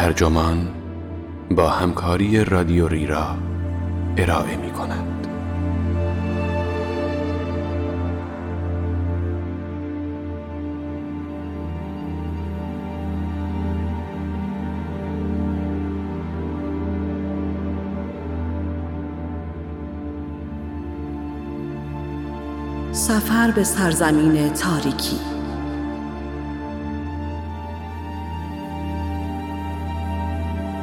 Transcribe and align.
ترجمان 0.00 0.68
با 1.50 1.68
همکاری 1.68 2.44
رادیو 2.44 2.88
را 2.88 3.36
ارائه 4.16 4.56
می 4.56 4.70
کند. 4.70 5.26
سفر 22.92 23.50
به 23.50 23.64
سرزمین 23.64 24.48
تاریکی 24.48 25.39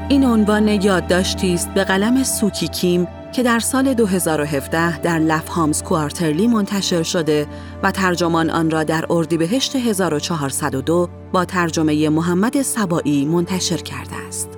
این 0.10 0.26
عنوان 0.26 0.68
یادداشتی 0.68 1.54
است 1.54 1.74
به 1.74 1.84
قلم 1.84 2.24
سوکی 2.24 2.68
کیم 2.68 3.08
که 3.32 3.44
در 3.44 3.60
سال 3.60 3.94
2017 3.94 5.00
در 5.00 5.20
لف 5.20 5.48
هامز 5.48 5.84
کوارترلی 5.84 6.48
منتشر 6.48 7.04
شده 7.04 7.48
و 7.84 7.92
ترجمان 7.92 8.50
آن 8.50 8.72
را 8.72 8.84
در 8.84 9.06
اردیبهشت 9.10 9.76
1402 9.76 11.10
با 11.32 11.46
ترجمه 11.46 12.10
محمد 12.10 12.62
سبایی 12.62 13.26
منتشر 13.26 13.78
کرده 13.78 14.16
است. 14.28 14.50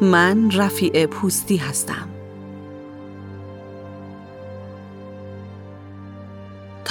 من 0.00 0.50
رفیع 0.50 1.06
پوستی 1.06 1.56
هستم. 1.56 2.11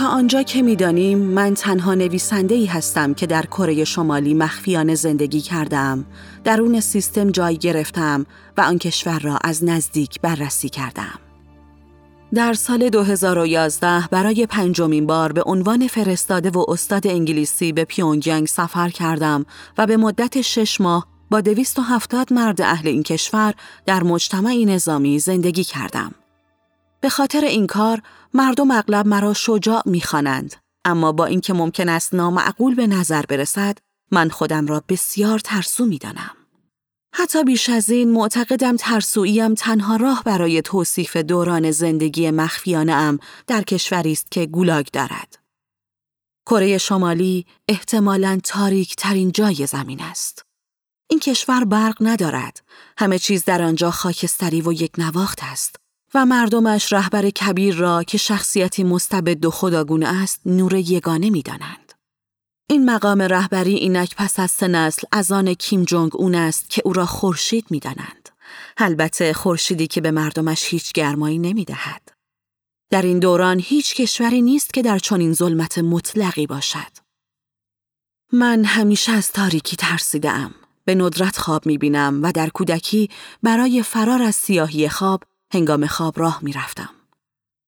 آنجا 0.07 0.43
که 0.43 0.61
می‌دانیم 0.61 1.17
من 1.17 1.53
تنها 1.53 1.93
نویسنده 1.93 2.55
ای 2.55 2.65
هستم 2.65 3.13
که 3.13 3.27
در 3.27 3.45
کره 3.45 3.83
شمالی 3.83 4.33
مخفیانه 4.33 4.95
زندگی 4.95 5.41
کردم، 5.41 6.05
درون 6.43 6.79
سیستم 6.79 7.31
جای 7.31 7.57
گرفتم 7.57 8.25
و 8.57 8.61
آن 8.61 8.77
کشور 8.77 9.19
را 9.19 9.37
از 9.43 9.63
نزدیک 9.63 10.21
بررسی 10.21 10.69
کردم. 10.69 11.19
در 12.33 12.53
سال 12.53 12.89
2011 12.89 14.07
برای 14.07 14.45
پنجمین 14.45 15.07
بار 15.07 15.31
به 15.31 15.43
عنوان 15.45 15.87
فرستاده 15.87 16.49
و 16.49 16.65
استاد 16.67 17.07
انگلیسی 17.07 17.71
به 17.71 17.85
پیونگیانگ 17.85 18.47
سفر 18.47 18.89
کردم 18.89 19.45
و 19.77 19.87
به 19.87 19.97
مدت 19.97 20.41
شش 20.41 20.81
ماه 20.81 21.07
با 21.31 21.41
270 21.41 22.33
مرد 22.33 22.61
اهل 22.61 22.87
این 22.87 23.03
کشور 23.03 23.53
در 23.85 24.03
مجتمعی 24.03 24.65
نظامی 24.65 25.19
زندگی 25.19 25.63
کردم. 25.63 26.11
به 27.01 27.09
خاطر 27.09 27.45
این 27.45 27.67
کار 27.67 28.01
مردم 28.33 28.71
اغلب 28.71 29.07
مرا 29.07 29.33
شجاع 29.33 29.81
می‌خوانند 29.85 30.55
اما 30.85 31.11
با 31.11 31.25
اینکه 31.25 31.53
ممکن 31.53 31.89
است 31.89 32.13
نامعقول 32.13 32.75
به 32.75 32.87
نظر 32.87 33.25
برسد 33.25 33.77
من 34.11 34.29
خودم 34.29 34.67
را 34.67 34.83
بسیار 34.89 35.39
ترسو 35.39 35.85
می‌دانم 35.85 36.31
حتی 37.15 37.43
بیش 37.43 37.69
از 37.69 37.89
این 37.89 38.11
معتقدم 38.11 38.77
ترسوییم 38.77 39.53
تنها 39.53 39.95
راه 39.95 40.23
برای 40.23 40.61
توصیف 40.61 41.17
دوران 41.17 41.71
زندگی 41.71 42.31
مخفیانه 42.31 42.93
ام 42.93 43.19
در 43.47 43.61
کشوری 43.61 44.11
است 44.11 44.31
که 44.31 44.45
گولاگ 44.45 44.87
دارد. 44.93 45.39
کره 46.45 46.77
شمالی 46.77 47.45
احتمالاً 47.67 48.39
تاریک 48.43 48.95
ترین 48.95 49.31
جای 49.31 49.67
زمین 49.67 50.01
است. 50.01 50.45
این 51.09 51.19
کشور 51.19 51.65
برق 51.65 51.97
ندارد. 52.01 52.61
همه 52.97 53.19
چیز 53.19 53.45
در 53.45 53.61
آنجا 53.61 53.91
خاکستری 53.91 54.61
و 54.61 54.71
یک 54.71 54.91
نواخت 54.97 55.39
است 55.41 55.80
و 56.13 56.25
مردمش 56.25 56.93
رهبر 56.93 57.29
کبیر 57.29 57.75
را 57.75 58.03
که 58.03 58.17
شخصیتی 58.17 58.83
مستبد 58.83 59.45
و 59.45 59.51
خداگونه 59.51 60.21
است 60.21 60.41
نور 60.45 60.73
یگانه 60.73 61.29
می 61.29 61.41
دانند. 61.41 61.93
این 62.69 62.89
مقام 62.89 63.21
رهبری 63.21 63.75
اینک 63.75 64.15
پس 64.15 64.39
از 64.39 64.51
سه 64.51 64.67
نسل 64.67 65.07
از 65.11 65.31
آن 65.31 65.53
کیم 65.53 65.83
جونگ 65.83 66.11
اون 66.15 66.35
است 66.35 66.69
که 66.69 66.81
او 66.85 66.93
را 66.93 67.05
خورشید 67.05 67.65
می 67.69 67.79
دانند. 67.79 68.29
البته 68.77 69.33
خورشیدی 69.33 69.87
که 69.87 70.01
به 70.01 70.11
مردمش 70.11 70.65
هیچ 70.65 70.93
گرمایی 70.93 71.39
نمی 71.39 71.65
دهد. 71.65 72.01
در 72.89 73.01
این 73.01 73.19
دوران 73.19 73.59
هیچ 73.59 73.95
کشوری 73.95 74.41
نیست 74.41 74.73
که 74.73 74.81
در 74.81 74.99
چنین 74.99 75.33
ظلمت 75.33 75.77
مطلقی 75.77 76.47
باشد. 76.47 76.97
من 78.33 78.65
همیشه 78.65 79.11
از 79.11 79.31
تاریکی 79.31 79.75
ترسیدم. 79.75 80.53
به 80.85 80.95
ندرت 80.95 81.37
خواب 81.37 81.65
می 81.65 81.77
بینم 81.77 82.23
و 82.23 82.31
در 82.31 82.49
کودکی 82.49 83.09
برای 83.43 83.83
فرار 83.83 84.21
از 84.21 84.35
سیاهی 84.35 84.89
خواب 84.89 85.23
هنگام 85.53 85.87
خواب 85.87 86.19
راه 86.19 86.39
می 86.41 86.53
رفتم. 86.53 86.89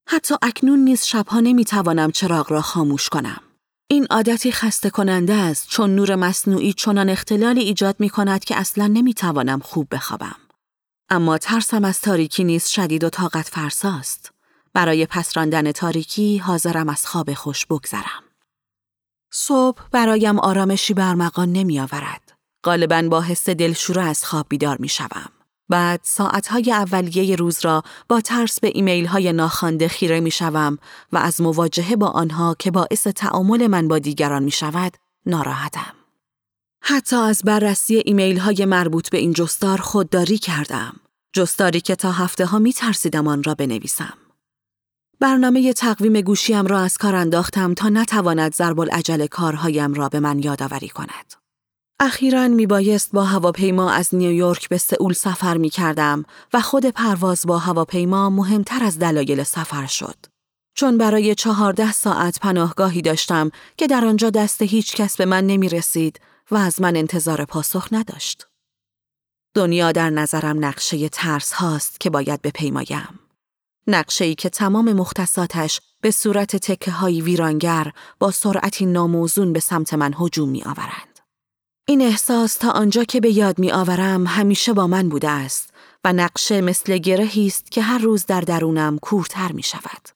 حتی 0.09 0.35
اکنون 0.41 0.79
نیز 0.79 1.03
شبها 1.03 1.39
نمی 1.39 1.65
توانم 1.65 2.11
چراغ 2.11 2.51
را 2.51 2.61
خاموش 2.61 3.09
کنم. 3.09 3.41
این 3.87 4.07
عادتی 4.09 4.51
خسته 4.51 4.89
کننده 4.89 5.33
است 5.33 5.67
چون 5.69 5.95
نور 5.95 6.15
مصنوعی 6.15 6.73
چنان 6.73 7.09
اختلالی 7.09 7.61
ایجاد 7.61 7.95
می 7.99 8.09
کند 8.09 8.43
که 8.45 8.55
اصلا 8.55 8.87
نمی 8.87 9.13
توانم 9.13 9.59
خوب 9.59 9.87
بخوابم. 9.91 10.35
اما 11.09 11.37
ترسم 11.37 11.85
از 11.85 12.01
تاریکی 12.01 12.43
نیز 12.43 12.67
شدید 12.67 13.03
و 13.03 13.09
طاقت 13.09 13.47
فرساست. 13.47 14.31
برای 14.73 15.05
پس 15.05 15.37
راندن 15.37 15.71
تاریکی 15.71 16.37
حاضرم 16.37 16.89
از 16.89 17.05
خواب 17.05 17.33
خوش 17.33 17.65
بگذرم. 17.65 18.23
صبح 19.31 19.81
برایم 19.91 20.39
آرامشی 20.39 20.93
برمغان 20.93 21.51
نمی 21.51 21.79
آورد. 21.79 22.31
غالبا 22.63 23.01
با 23.01 23.21
حس 23.21 23.49
دلشوره 23.49 24.01
از 24.01 24.25
خواب 24.25 24.45
بیدار 24.49 24.77
می 24.77 24.89
شوم. 24.89 25.42
بعد 25.73 25.99
ساعتهای 26.03 26.71
اولیه 26.71 27.35
روز 27.35 27.65
را 27.65 27.83
با 28.09 28.21
ترس 28.21 28.59
به 28.59 28.71
ایمیل 28.73 29.05
های 29.05 29.33
ناخوانده 29.33 29.87
خیره 29.87 30.19
می 30.19 30.31
شوم 30.31 30.77
و 31.11 31.17
از 31.17 31.41
مواجهه 31.41 31.95
با 31.95 32.07
آنها 32.07 32.55
که 32.59 32.71
باعث 32.71 33.07
تعامل 33.07 33.67
من 33.67 33.87
با 33.87 33.99
دیگران 33.99 34.43
می 34.43 34.51
شود 34.51 34.93
ناراحتم. 35.25 35.93
حتی 36.81 37.15
از 37.15 37.41
بررسی 37.45 38.03
ایمیل 38.05 38.37
های 38.37 38.65
مربوط 38.65 39.09
به 39.09 39.17
این 39.17 39.33
جستار 39.33 39.77
خودداری 39.77 40.37
کردم. 40.37 40.95
جستاری 41.35 41.81
که 41.81 41.95
تا 41.95 42.11
هفته 42.11 42.45
ها 42.45 42.59
می 42.59 42.73
ترسیدم 42.73 43.27
آن 43.27 43.43
را 43.43 43.55
بنویسم. 43.55 44.13
برنامه 45.19 45.73
تقویم 45.73 46.21
گوشیم 46.21 46.67
را 46.67 46.79
از 46.79 46.97
کار 46.97 47.15
انداختم 47.15 47.73
تا 47.73 47.89
نتواند 47.89 48.55
ضرب 48.55 48.79
العجل 48.79 49.25
کارهایم 49.27 49.93
را 49.93 50.09
به 50.09 50.19
من 50.19 50.39
یادآوری 50.39 50.89
کند. 50.89 51.42
اخیرا 52.05 52.47
می 52.47 52.67
بایست 52.67 53.11
با 53.11 53.23
هواپیما 53.23 53.91
از 53.91 54.15
نیویورک 54.15 54.69
به 54.69 54.77
سئول 54.77 55.13
سفر 55.13 55.57
می 55.57 55.69
کردم 55.69 56.25
و 56.53 56.61
خود 56.61 56.85
پرواز 56.85 57.45
با 57.47 57.57
هواپیما 57.57 58.29
مهمتر 58.29 58.83
از 58.83 58.99
دلایل 58.99 59.43
سفر 59.43 59.85
شد. 59.85 60.15
چون 60.75 60.97
برای 60.97 61.35
چهارده 61.35 61.91
ساعت 61.91 62.39
پناهگاهی 62.39 63.01
داشتم 63.01 63.51
که 63.77 63.87
در 63.87 64.05
آنجا 64.05 64.29
دست 64.29 64.61
هیچ 64.61 64.95
کس 64.95 65.17
به 65.17 65.25
من 65.25 65.47
نمی 65.47 65.69
رسید 65.69 66.19
و 66.51 66.55
از 66.55 66.81
من 66.81 66.95
انتظار 66.95 67.45
پاسخ 67.45 67.87
نداشت. 67.91 68.47
دنیا 69.53 69.91
در 69.91 70.09
نظرم 70.09 70.65
نقشه 70.65 71.09
ترس 71.09 71.53
هاست 71.53 71.99
که 71.99 72.09
باید 72.09 72.41
بپیمایم. 72.41 73.19
نقشه 73.87 74.25
ای 74.25 74.35
که 74.35 74.49
تمام 74.49 74.93
مختصاتش 74.93 75.81
به 76.01 76.11
صورت 76.11 76.55
تکه 76.55 76.91
های 76.91 77.21
ویرانگر 77.21 77.91
با 78.19 78.31
سرعتی 78.31 78.85
ناموزون 78.85 79.53
به 79.53 79.59
سمت 79.59 79.93
من 79.93 80.13
هجوم 80.19 80.49
می 80.49 80.63
آورند. 80.63 81.12
این 81.85 82.01
احساس 82.01 82.55
تا 82.55 82.71
آنجا 82.71 83.03
که 83.03 83.21
به 83.21 83.31
یاد 83.31 83.59
می 83.59 83.71
آورم 83.71 84.27
همیشه 84.27 84.73
با 84.73 84.87
من 84.87 85.09
بوده 85.09 85.29
است 85.29 85.69
و 86.03 86.13
نقشه 86.13 86.61
مثل 86.61 86.97
گرهی 86.97 87.47
است 87.47 87.71
که 87.71 87.81
هر 87.81 87.97
روز 87.97 88.25
در 88.25 88.41
درونم 88.41 88.99
کورتر 88.99 89.51
می 89.51 89.63
شود. 89.63 90.09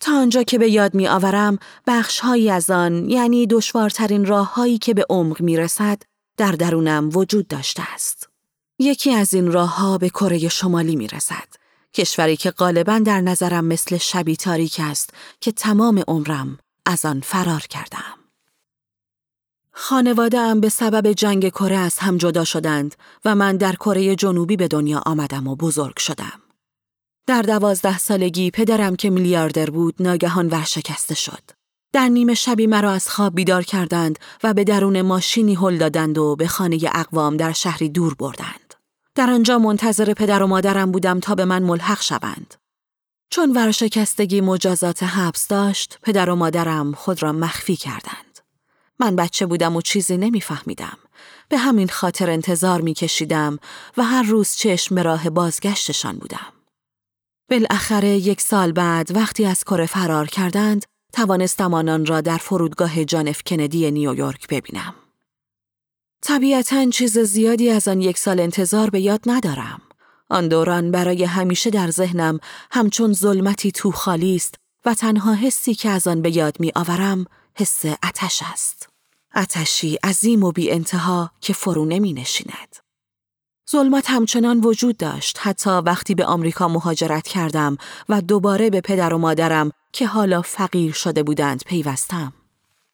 تا 0.00 0.12
آنجا 0.12 0.42
که 0.42 0.58
به 0.58 0.70
یاد 0.70 0.94
می 0.94 1.08
آورم 1.08 1.58
بخشهایی 1.86 2.50
از 2.50 2.70
آن 2.70 3.08
یعنی 3.08 3.46
دشوارترین 3.46 4.26
راههایی 4.26 4.78
که 4.78 4.94
به 4.94 5.06
عمق 5.10 5.40
می 5.40 5.56
رسد 5.56 6.02
در 6.36 6.52
درونم 6.52 7.10
وجود 7.14 7.48
داشته 7.48 7.82
است. 7.94 8.28
یکی 8.78 9.12
از 9.14 9.34
این 9.34 9.52
راهها 9.52 9.98
به 9.98 10.08
کره 10.08 10.48
شمالی 10.48 10.96
می 10.96 11.08
رسد. 11.08 11.48
کشوری 11.94 12.36
که 12.36 12.50
غالبا 12.50 12.98
در 12.98 13.20
نظرم 13.20 13.64
مثل 13.64 13.96
شبی 13.96 14.36
تاریک 14.36 14.80
است 14.84 15.10
که 15.40 15.52
تمام 15.52 16.04
عمرم 16.08 16.58
از 16.86 17.04
آن 17.04 17.20
فرار 17.20 17.60
کردم. 17.60 18.17
خانواده 19.80 20.38
ام 20.38 20.60
به 20.60 20.68
سبب 20.68 21.12
جنگ 21.12 21.48
کره 21.48 21.76
از 21.76 21.98
هم 21.98 22.16
جدا 22.16 22.44
شدند 22.44 22.94
و 23.24 23.34
من 23.34 23.56
در 23.56 23.72
کره 23.72 24.16
جنوبی 24.16 24.56
به 24.56 24.68
دنیا 24.68 25.02
آمدم 25.06 25.46
و 25.46 25.56
بزرگ 25.56 25.98
شدم. 25.98 26.40
در 27.26 27.42
دوازده 27.42 27.98
سالگی 27.98 28.50
پدرم 28.50 28.96
که 28.96 29.10
میلیاردر 29.10 29.70
بود 29.70 29.94
ناگهان 30.00 30.48
ورشکسته 30.48 31.14
شد. 31.14 31.42
در 31.92 32.08
نیمه 32.08 32.34
شبی 32.34 32.66
مرا 32.66 32.92
از 32.92 33.08
خواب 33.08 33.34
بیدار 33.34 33.62
کردند 33.62 34.18
و 34.44 34.54
به 34.54 34.64
درون 34.64 35.02
ماشینی 35.02 35.54
هل 35.54 35.78
دادند 35.78 36.18
و 36.18 36.36
به 36.36 36.46
خانه 36.46 36.78
اقوام 36.94 37.36
در 37.36 37.52
شهری 37.52 37.88
دور 37.88 38.14
بردند. 38.14 38.74
در 39.14 39.30
آنجا 39.30 39.58
منتظر 39.58 40.14
پدر 40.14 40.42
و 40.42 40.46
مادرم 40.46 40.92
بودم 40.92 41.20
تا 41.20 41.34
به 41.34 41.44
من 41.44 41.62
ملحق 41.62 42.02
شوند. 42.02 42.54
چون 43.30 43.52
ورشکستگی 43.52 44.40
مجازات 44.40 45.02
حبس 45.02 45.48
داشت، 45.48 45.98
پدر 46.02 46.30
و 46.30 46.34
مادرم 46.34 46.92
خود 46.92 47.22
را 47.22 47.32
مخفی 47.32 47.76
کردند. 47.76 48.27
من 49.00 49.16
بچه 49.16 49.46
بودم 49.46 49.76
و 49.76 49.82
چیزی 49.82 50.16
نمیفهمیدم. 50.16 50.98
به 51.48 51.58
همین 51.58 51.88
خاطر 51.88 52.30
انتظار 52.30 52.80
میکشیدم 52.80 53.58
و 53.96 54.04
هر 54.04 54.22
روز 54.22 54.54
چشم 54.54 54.94
به 54.94 55.02
راه 55.02 55.30
بازگشتشان 55.30 56.16
بودم. 56.16 56.52
بالاخره 57.50 58.08
یک 58.08 58.40
سال 58.40 58.72
بعد 58.72 59.16
وقتی 59.16 59.44
از 59.44 59.64
کره 59.64 59.86
فرار 59.86 60.26
کردند 60.26 60.84
توانستم 61.12 61.74
آنان 61.74 62.06
را 62.06 62.20
در 62.20 62.38
فرودگاه 62.38 63.04
جان 63.04 63.28
اف 63.28 63.42
کندی 63.46 63.90
نیویورک 63.90 64.48
ببینم. 64.48 64.94
طبیعتا 66.22 66.90
چیز 66.90 67.18
زیادی 67.18 67.70
از 67.70 67.88
آن 67.88 68.00
یک 68.00 68.18
سال 68.18 68.40
انتظار 68.40 68.90
به 68.90 69.00
یاد 69.00 69.20
ندارم. 69.26 69.80
آن 70.30 70.48
دوران 70.48 70.90
برای 70.90 71.24
همیشه 71.24 71.70
در 71.70 71.90
ذهنم 71.90 72.40
همچون 72.70 73.12
ظلمتی 73.12 73.72
تو 73.72 73.90
خالی 73.90 74.36
است 74.36 74.54
و 74.84 74.94
تنها 74.94 75.34
حسی 75.34 75.74
که 75.74 75.90
از 75.90 76.06
آن 76.06 76.22
به 76.22 76.36
یاد 76.36 76.60
می 76.60 76.72
آورم 76.74 77.26
حس 77.54 77.84
اتش 77.84 78.42
است. 78.52 78.87
اتشی 79.34 79.94
عظیم 79.94 80.44
و 80.44 80.52
بی 80.52 80.70
انتها 80.70 81.30
که 81.40 81.52
فرو 81.52 81.84
نمی 81.84 82.12
نشیند. 82.12 82.76
ظلمت 83.70 84.10
همچنان 84.10 84.60
وجود 84.60 84.96
داشت 84.96 85.38
حتی 85.40 85.70
وقتی 85.70 86.14
به 86.14 86.24
آمریکا 86.24 86.68
مهاجرت 86.68 87.28
کردم 87.28 87.76
و 88.08 88.20
دوباره 88.20 88.70
به 88.70 88.80
پدر 88.80 89.14
و 89.14 89.18
مادرم 89.18 89.70
که 89.92 90.06
حالا 90.06 90.42
فقیر 90.42 90.92
شده 90.92 91.22
بودند 91.22 91.62
پیوستم. 91.66 92.32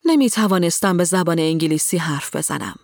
نمی 0.05 0.31
توانستم 0.31 0.97
به 0.97 1.05
زبان 1.05 1.39
انگلیسی 1.39 1.97
حرف 1.97 2.37
بزنم. 2.37 2.77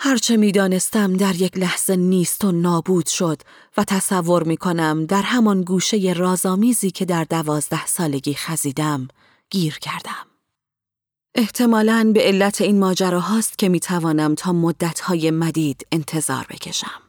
هرچه 0.00 0.36
می 0.36 0.52
دانستم 0.52 1.16
در 1.16 1.36
یک 1.36 1.56
لحظه 1.56 1.96
نیست 1.96 2.44
و 2.44 2.52
نابود 2.52 3.06
شد 3.06 3.42
و 3.76 3.84
تصور 3.84 4.42
می 4.42 4.56
کنم 4.56 5.06
در 5.06 5.22
همان 5.22 5.62
گوشه 5.62 6.12
رازآمیزی 6.12 6.90
که 6.90 7.04
در 7.04 7.24
دوازده 7.24 7.86
سالگی 7.86 8.34
خزیدم 8.34 9.08
گیر 9.50 9.78
کردم. 9.78 10.27
احتمالاً 11.38 12.10
به 12.14 12.20
علت 12.20 12.60
این 12.60 12.78
ماجرا 12.78 13.20
هاست 13.20 13.58
که 13.58 13.68
می 13.68 13.80
توانم 13.80 14.34
تا 14.34 14.52
مدتهای 14.52 15.30
مدید 15.30 15.86
انتظار 15.92 16.46
بکشم. 16.50 17.00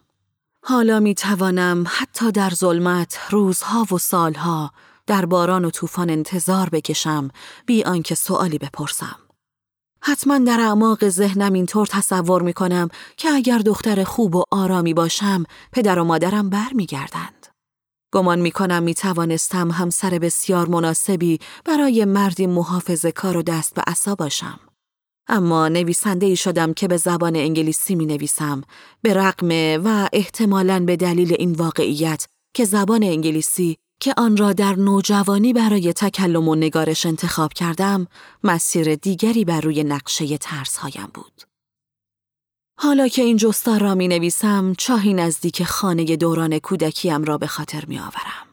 حالا 0.63 0.99
می 0.99 1.15
توانم 1.15 1.85
حتی 1.87 2.31
در 2.31 2.49
ظلمت 2.49 3.19
روزها 3.29 3.85
و 3.91 3.97
سالها 3.97 4.71
در 5.07 5.25
باران 5.25 5.65
و 5.65 5.69
طوفان 5.69 6.09
انتظار 6.09 6.69
بکشم 6.69 7.29
بی 7.65 7.83
آنکه 7.83 8.15
سوالی 8.15 8.57
بپرسم. 8.57 9.15
حتما 10.01 10.37
در 10.37 10.59
اعماق 10.59 11.09
ذهنم 11.09 11.53
اینطور 11.53 11.87
تصور 11.87 12.41
می 12.41 12.53
کنم 12.53 12.87
که 13.17 13.29
اگر 13.29 13.57
دختر 13.57 14.03
خوب 14.03 14.35
و 14.35 14.43
آرامی 14.51 14.93
باشم 14.93 15.43
پدر 15.71 15.99
و 15.99 16.03
مادرم 16.03 16.49
برمیگردند. 16.49 17.38
گمان 18.11 18.39
می 18.39 18.51
کنم 18.51 18.83
می 18.83 18.93
توانستم 18.93 19.71
همسر 19.71 20.19
بسیار 20.19 20.67
مناسبی 20.67 21.39
برای 21.65 22.05
مردی 22.05 22.47
محافظ 22.47 23.05
کار 23.05 23.37
و 23.37 23.41
دست 23.41 23.75
به 23.75 23.83
عصا 23.87 24.15
باشم. 24.15 24.59
اما 25.27 25.67
نویسنده 25.67 26.25
ای 26.25 26.35
شدم 26.35 26.73
که 26.73 26.87
به 26.87 26.97
زبان 26.97 27.35
انگلیسی 27.35 27.95
می 27.95 28.05
نویسم 28.05 28.61
به 29.01 29.13
رقم 29.13 29.81
و 29.85 30.09
احتمالاً 30.13 30.79
به 30.79 30.95
دلیل 30.95 31.35
این 31.39 31.51
واقعیت 31.51 32.25
که 32.53 32.65
زبان 32.65 33.03
انگلیسی 33.03 33.77
که 34.01 34.13
آن 34.17 34.37
را 34.37 34.53
در 34.53 34.75
نوجوانی 34.75 35.53
برای 35.53 35.93
تکلم 35.93 36.47
و 36.47 36.55
نگارش 36.55 37.05
انتخاب 37.05 37.53
کردم 37.53 38.07
مسیر 38.43 38.95
دیگری 38.95 39.45
بر 39.45 39.61
روی 39.61 39.83
نقشه 39.83 40.37
ترس 40.37 40.77
هایم 40.77 41.09
بود. 41.13 41.48
حالا 42.81 43.07
که 43.07 43.21
این 43.21 43.37
جستار 43.37 43.79
را 43.79 43.95
می 43.95 44.07
نویسم 44.07 44.73
چاهی 44.77 45.13
نزدیک 45.13 45.63
خانه 45.63 46.15
دوران 46.15 46.59
کودکیم 46.59 47.23
را 47.23 47.37
به 47.37 47.47
خاطر 47.47 47.85
می 47.85 47.99
آورم. 47.99 48.47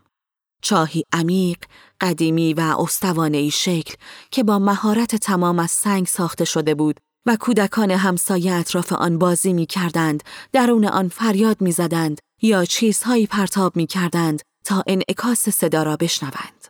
چاهی 0.63 1.03
عمیق، 1.13 1.59
قدیمی 2.01 2.55
و 2.55 2.61
استوانه 2.61 3.51
شکل 3.51 3.95
که 4.31 4.43
با 4.43 4.59
مهارت 4.59 5.17
تمام 5.17 5.59
از 5.59 5.71
سنگ 5.71 6.07
ساخته 6.07 6.45
شده 6.45 6.75
بود 6.75 7.01
و 7.27 7.37
کودکان 7.37 7.91
همسایه 7.91 8.53
اطراف 8.53 8.93
آن 8.93 9.19
بازی 9.19 9.53
می 9.53 9.67
کردند، 9.67 10.23
درون 10.53 10.85
آن 10.85 11.09
فریاد 11.09 11.61
می 11.61 11.73
زدند 11.73 12.19
یا 12.43 12.65
چیزهایی 12.65 13.27
پرتاب 13.27 13.77
می 13.77 13.87
کردند 13.87 14.43
تا 14.65 14.85
انعکاس 14.87 15.49
صدا 15.49 15.83
را 15.83 15.97
بشنوند. 15.97 16.69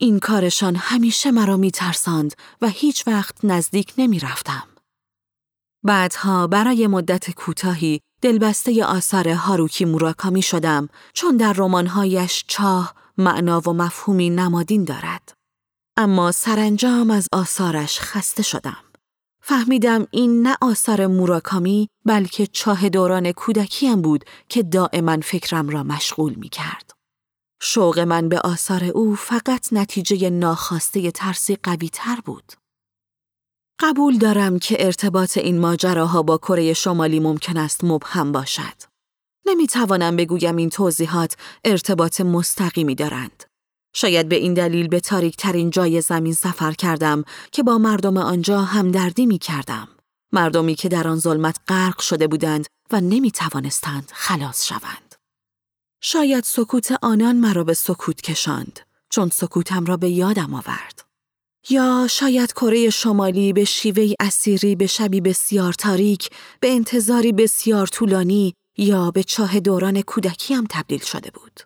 این 0.00 0.18
کارشان 0.18 0.76
همیشه 0.76 1.30
مرا 1.30 1.56
می 1.56 1.70
ترساند 1.70 2.34
و 2.62 2.68
هیچ 2.68 3.06
وقت 3.06 3.44
نزدیک 3.44 3.92
نمی 3.98 4.18
رفتم. 4.18 4.75
بعدها 5.86 6.46
برای 6.46 6.86
مدت 6.86 7.30
کوتاهی 7.30 8.00
دلبسته 8.22 8.84
آثار 8.84 9.28
هاروکی 9.28 9.84
موراکامی 9.84 10.42
شدم 10.42 10.88
چون 11.12 11.36
در 11.36 11.52
رمانهایش 11.52 12.44
چاه، 12.48 12.94
معنا 13.18 13.60
و 13.60 13.72
مفهومی 13.72 14.30
نمادین 14.30 14.84
دارد. 14.84 15.32
اما 15.96 16.32
سرانجام 16.32 17.10
از 17.10 17.28
آثارش 17.32 18.00
خسته 18.00 18.42
شدم. 18.42 18.76
فهمیدم 19.42 20.06
این 20.10 20.42
نه 20.42 20.56
آثار 20.60 21.06
موراکامی 21.06 21.88
بلکه 22.04 22.46
چاه 22.46 22.88
دوران 22.88 23.32
کودکیم 23.32 24.02
بود 24.02 24.24
که 24.48 24.62
دائما 24.62 25.16
فکرم 25.20 25.68
را 25.68 25.82
مشغول 25.82 26.34
می 26.34 26.48
کرد. 26.48 26.90
شوق 27.62 27.98
من 27.98 28.28
به 28.28 28.40
آثار 28.40 28.84
او 28.84 29.14
فقط 29.14 29.72
نتیجه 29.72 30.30
ناخواسته 30.30 31.10
ترسی 31.10 31.56
قوی 31.62 31.88
تر 31.88 32.20
بود. 32.24 32.52
قبول 33.80 34.18
دارم 34.18 34.58
که 34.58 34.86
ارتباط 34.86 35.38
این 35.38 35.58
ماجراها 35.58 36.22
با 36.22 36.38
کره 36.38 36.72
شمالی 36.72 37.20
ممکن 37.20 37.56
است 37.56 37.84
مبهم 37.84 38.32
باشد. 38.32 38.82
نمی 39.46 39.66
توانم 39.66 40.16
بگویم 40.16 40.56
این 40.56 40.70
توضیحات 40.70 41.36
ارتباط 41.64 42.20
مستقیمی 42.20 42.94
دارند. 42.94 43.44
شاید 43.94 44.28
به 44.28 44.36
این 44.36 44.54
دلیل 44.54 44.88
به 44.88 45.00
تاریک 45.00 45.36
ترین 45.36 45.70
جای 45.70 46.00
زمین 46.00 46.32
سفر 46.32 46.72
کردم 46.72 47.24
که 47.52 47.62
با 47.62 47.78
مردم 47.78 48.16
آنجا 48.16 48.60
همدردی 48.60 49.26
می 49.26 49.38
کردم. 49.38 49.88
مردمی 50.32 50.74
که 50.74 50.88
در 50.88 51.08
آن 51.08 51.18
ظلمت 51.18 51.56
غرق 51.68 52.00
شده 52.00 52.26
بودند 52.26 52.66
و 52.90 53.00
نمی 53.00 53.30
توانستند 53.30 54.10
خلاص 54.14 54.66
شوند. 54.66 55.14
شاید 56.00 56.44
سکوت 56.44 56.92
آنان 57.02 57.36
مرا 57.36 57.64
به 57.64 57.74
سکوت 57.74 58.20
کشاند 58.20 58.80
چون 59.08 59.28
سکوتم 59.28 59.84
را 59.84 59.96
به 59.96 60.10
یادم 60.10 60.54
آورد. 60.54 61.05
یا 61.70 62.06
شاید 62.10 62.52
کره 62.52 62.90
شمالی 62.90 63.52
به 63.52 63.64
شیوه 63.64 64.12
اسیری 64.20 64.76
به 64.76 64.86
شبی 64.86 65.20
بسیار 65.20 65.72
تاریک 65.72 66.30
به 66.60 66.72
انتظاری 66.72 67.32
بسیار 67.32 67.86
طولانی 67.86 68.54
یا 68.78 69.10
به 69.10 69.22
چاه 69.22 69.60
دوران 69.60 70.02
کودکیم 70.02 70.64
تبدیل 70.70 70.98
شده 70.98 71.30
بود. 71.30 71.60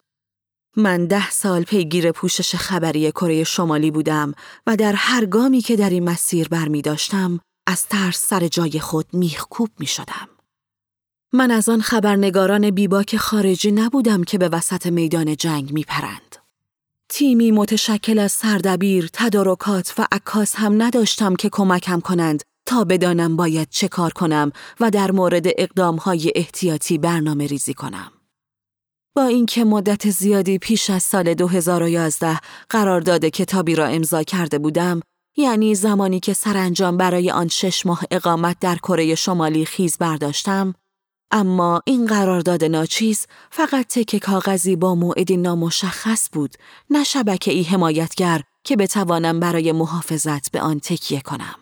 من 0.76 1.06
ده 1.06 1.30
سال 1.30 1.62
پیگیر 1.62 2.12
پوشش 2.12 2.54
خبری 2.54 3.10
کره 3.10 3.44
شمالی 3.44 3.90
بودم 3.90 4.32
و 4.66 4.76
در 4.76 4.92
هر 4.92 5.26
گامی 5.26 5.60
که 5.60 5.76
در 5.76 5.90
این 5.90 6.04
مسیر 6.04 6.48
برمی 6.48 6.82
داشتم 6.82 7.40
از 7.66 7.86
ترس 7.86 8.26
سر 8.26 8.48
جای 8.48 8.80
خود 8.80 9.06
میخکوب 9.12 9.68
می 9.78 9.86
شدم. 9.86 10.28
من 11.32 11.50
از 11.50 11.68
آن 11.68 11.80
خبرنگاران 11.80 12.70
بیباک 12.70 13.16
خارجی 13.16 13.72
نبودم 13.72 14.24
که 14.24 14.38
به 14.38 14.48
وسط 14.48 14.86
میدان 14.86 15.36
جنگ 15.36 15.72
می 15.72 15.84
پرند. 15.84 16.29
تیمی 17.12 17.50
متشکل 17.50 18.18
از 18.18 18.32
سردبیر، 18.32 19.08
تدارکات 19.12 19.94
و 19.98 20.06
عکاس 20.12 20.54
هم 20.56 20.82
نداشتم 20.82 21.36
که 21.36 21.48
کمکم 21.52 22.00
کنند 22.00 22.42
تا 22.66 22.84
بدانم 22.84 23.36
باید 23.36 23.68
چه 23.70 23.88
کار 23.88 24.12
کنم 24.12 24.52
و 24.80 24.90
در 24.90 25.10
مورد 25.10 25.46
های 26.00 26.32
احتیاطی 26.34 26.98
برنامه 26.98 27.46
ریزی 27.46 27.74
کنم. 27.74 28.12
با 29.16 29.24
اینکه 29.24 29.64
مدت 29.64 30.10
زیادی 30.10 30.58
پیش 30.58 30.90
از 30.90 31.02
سال 31.02 31.34
2011 31.34 32.40
قرارداد 32.68 33.24
کتابی 33.24 33.74
را 33.74 33.86
امضا 33.86 34.22
کرده 34.22 34.58
بودم، 34.58 35.00
یعنی 35.36 35.74
زمانی 35.74 36.20
که 36.20 36.32
سرانجام 36.32 36.96
برای 36.96 37.30
آن 37.30 37.48
شش 37.48 37.86
ماه 37.86 38.02
اقامت 38.10 38.56
در 38.60 38.76
کره 38.76 39.14
شمالی 39.14 39.64
خیز 39.64 39.98
برداشتم، 39.98 40.74
اما 41.30 41.82
این 41.84 42.06
قرارداد 42.06 42.64
ناچیز 42.64 43.26
فقط 43.50 43.86
تک 43.86 44.16
کاغذی 44.16 44.76
با 44.76 44.94
موعدی 44.94 45.36
نامشخص 45.36 46.28
بود، 46.32 46.54
نه 46.90 47.04
شبکه 47.04 47.52
ای 47.52 47.62
حمایتگر 47.62 48.42
که 48.64 48.76
بتوانم 48.76 49.40
برای 49.40 49.72
محافظت 49.72 50.50
به 50.50 50.60
آن 50.60 50.80
تکیه 50.80 51.20
کنم. 51.20 51.54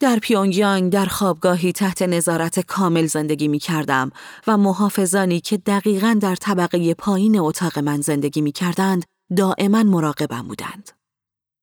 در 0.00 0.18
پیونگیانگ 0.18 0.92
در 0.92 1.06
خوابگاهی 1.06 1.72
تحت 1.72 2.02
نظارت 2.02 2.60
کامل 2.60 3.06
زندگی 3.06 3.48
می 3.48 3.58
کردم 3.58 4.10
و 4.46 4.56
محافظانی 4.56 5.40
که 5.40 5.56
دقیقا 5.56 6.18
در 6.20 6.34
طبقه 6.34 6.94
پایین 6.94 7.38
اتاق 7.38 7.78
من 7.78 8.00
زندگی 8.00 8.40
می 8.40 8.52
کردند 8.52 9.04
دائما 9.36 9.82
مراقبم 9.82 10.42
بودند. 10.42 10.90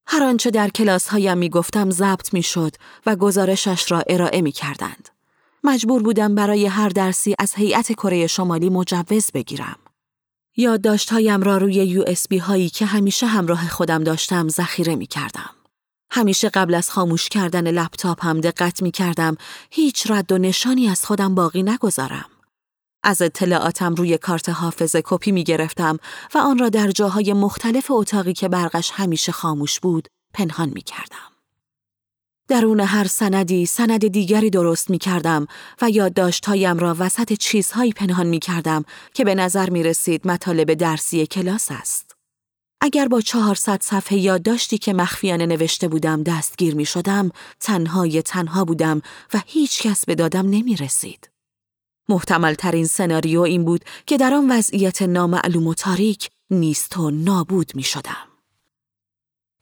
هر 0.07 0.23
آنچه 0.23 0.51
در 0.51 0.69
کلاس 0.69 1.07
هایم 1.07 1.37
می 1.37 1.49
گفتم 1.49 1.89
ضبط 1.89 2.33
می 2.33 2.43
شد 2.43 2.75
و 3.05 3.15
گزارشش 3.15 3.91
را 3.91 4.03
ارائه 4.07 4.41
می 4.41 4.51
کردند. 4.51 5.09
مجبور 5.65 6.03
بودم 6.03 6.35
برای 6.35 6.65
هر 6.65 6.89
درسی 6.89 7.35
از 7.39 7.53
هیئت 7.55 7.91
کره 7.91 8.27
شمالی 8.27 8.69
مجوز 8.69 9.31
بگیرم. 9.33 9.75
یادداشتهایم 10.57 11.41
را 11.41 11.57
روی 11.57 11.73
USB 11.73 12.37
هایی 12.37 12.69
که 12.69 12.85
همیشه 12.85 13.25
همراه 13.25 13.67
خودم 13.67 14.03
داشتم 14.03 14.49
ذخیره 14.49 14.95
می 14.95 15.07
کردم. 15.07 15.49
همیشه 16.11 16.49
قبل 16.49 16.73
از 16.73 16.89
خاموش 16.91 17.29
کردن 17.29 17.71
لپتاپ 17.71 18.25
هم 18.25 18.41
دقت 18.41 18.81
می 18.81 18.91
کردم 18.91 19.37
هیچ 19.71 20.11
رد 20.11 20.31
و 20.31 20.37
نشانی 20.37 20.87
از 20.87 21.05
خودم 21.05 21.35
باقی 21.35 21.63
نگذارم. 21.63 22.25
از 23.03 23.21
اطلاعاتم 23.21 23.95
روی 23.95 24.17
کارت 24.17 24.49
حافظه 24.49 25.01
کپی 25.05 25.31
می 25.31 25.43
گرفتم 25.43 25.97
و 26.35 26.37
آن 26.37 26.57
را 26.57 26.69
در 26.69 26.91
جاهای 26.91 27.33
مختلف 27.33 27.91
اتاقی 27.91 28.33
که 28.33 28.49
برقش 28.49 28.91
همیشه 28.93 29.31
خاموش 29.31 29.79
بود 29.79 30.07
پنهان 30.33 30.69
می 30.69 30.81
کردم. 30.81 31.32
درون 32.47 32.79
هر 32.79 33.07
سندی 33.07 33.65
سند 33.65 34.07
دیگری 34.07 34.49
درست 34.49 34.89
می 34.89 34.97
کردم 34.97 35.47
و 35.81 35.89
یادداشتهایم 35.89 36.77
را 36.77 36.95
وسط 36.99 37.33
چیزهایی 37.33 37.93
پنهان 37.93 38.27
می 38.27 38.39
کردم 38.39 38.85
که 39.13 39.23
به 39.23 39.35
نظر 39.35 39.69
می 39.69 39.83
رسید 39.83 40.27
مطالب 40.27 40.73
درسی 40.73 41.27
کلاس 41.27 41.67
است. 41.71 42.15
اگر 42.81 43.07
با 43.07 43.21
400 43.21 43.81
صفحه 43.81 44.17
یادداشتی 44.17 44.77
که 44.77 44.93
مخفیانه 44.93 45.45
نوشته 45.45 45.87
بودم 45.87 46.23
دستگیر 46.23 46.75
می 46.75 46.85
شدم، 46.85 47.31
تنهای 47.59 48.21
تنها 48.21 48.65
بودم 48.65 49.01
و 49.33 49.41
هیچ 49.45 49.81
کس 49.81 50.05
به 50.05 50.15
دادم 50.15 50.49
نمی 50.49 50.75
رسید. 50.75 51.29
محتمل 52.09 52.53
ترین 52.53 52.85
سناریو 52.85 53.41
این 53.41 53.65
بود 53.65 53.85
که 54.05 54.17
در 54.17 54.33
آن 54.33 54.51
وضعیت 54.51 55.01
نامعلوم 55.01 55.67
و 55.67 55.73
تاریک 55.73 56.29
نیست 56.49 56.97
و 56.97 57.11
نابود 57.11 57.71
می 57.75 57.83
شدم. 57.83 58.32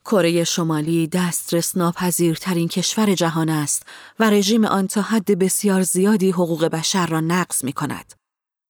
کره 0.04 0.44
شمالی 0.44 1.06
دسترس 1.06 1.76
ناپذیرترین 1.76 2.68
کشور 2.68 3.14
جهان 3.14 3.48
است 3.48 3.82
و 4.18 4.30
رژیم 4.30 4.64
آن 4.64 4.86
تا 4.86 5.02
حد 5.02 5.38
بسیار 5.38 5.82
زیادی 5.82 6.30
حقوق 6.30 6.64
بشر 6.64 7.06
را 7.06 7.20
نقض 7.20 7.64
می 7.64 7.72
کند. 7.72 8.12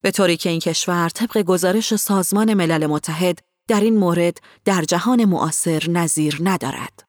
به 0.03 0.11
طوری 0.11 0.37
که 0.37 0.51
این 0.51 0.61
کشور 0.61 1.09
طبق 1.09 1.43
گزارش 1.43 1.95
سازمان 1.97 2.55
ملل 2.55 2.87
متحد 2.87 3.39
در 3.69 3.81
این 3.81 3.99
مورد 3.99 4.39
در 4.65 4.83
جهان 4.83 5.25
معاصر 5.25 5.83
نظیر 5.91 6.39
ندارد. 6.41 7.05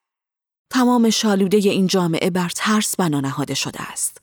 تمام 0.72 1.10
شالوده 1.10 1.58
این 1.58 1.88
جامعه 1.88 2.30
بر 2.30 2.50
ترس 2.56 2.96
بنا 2.96 3.20
نهاده 3.20 3.54
شده 3.54 3.92
است. 3.92 4.18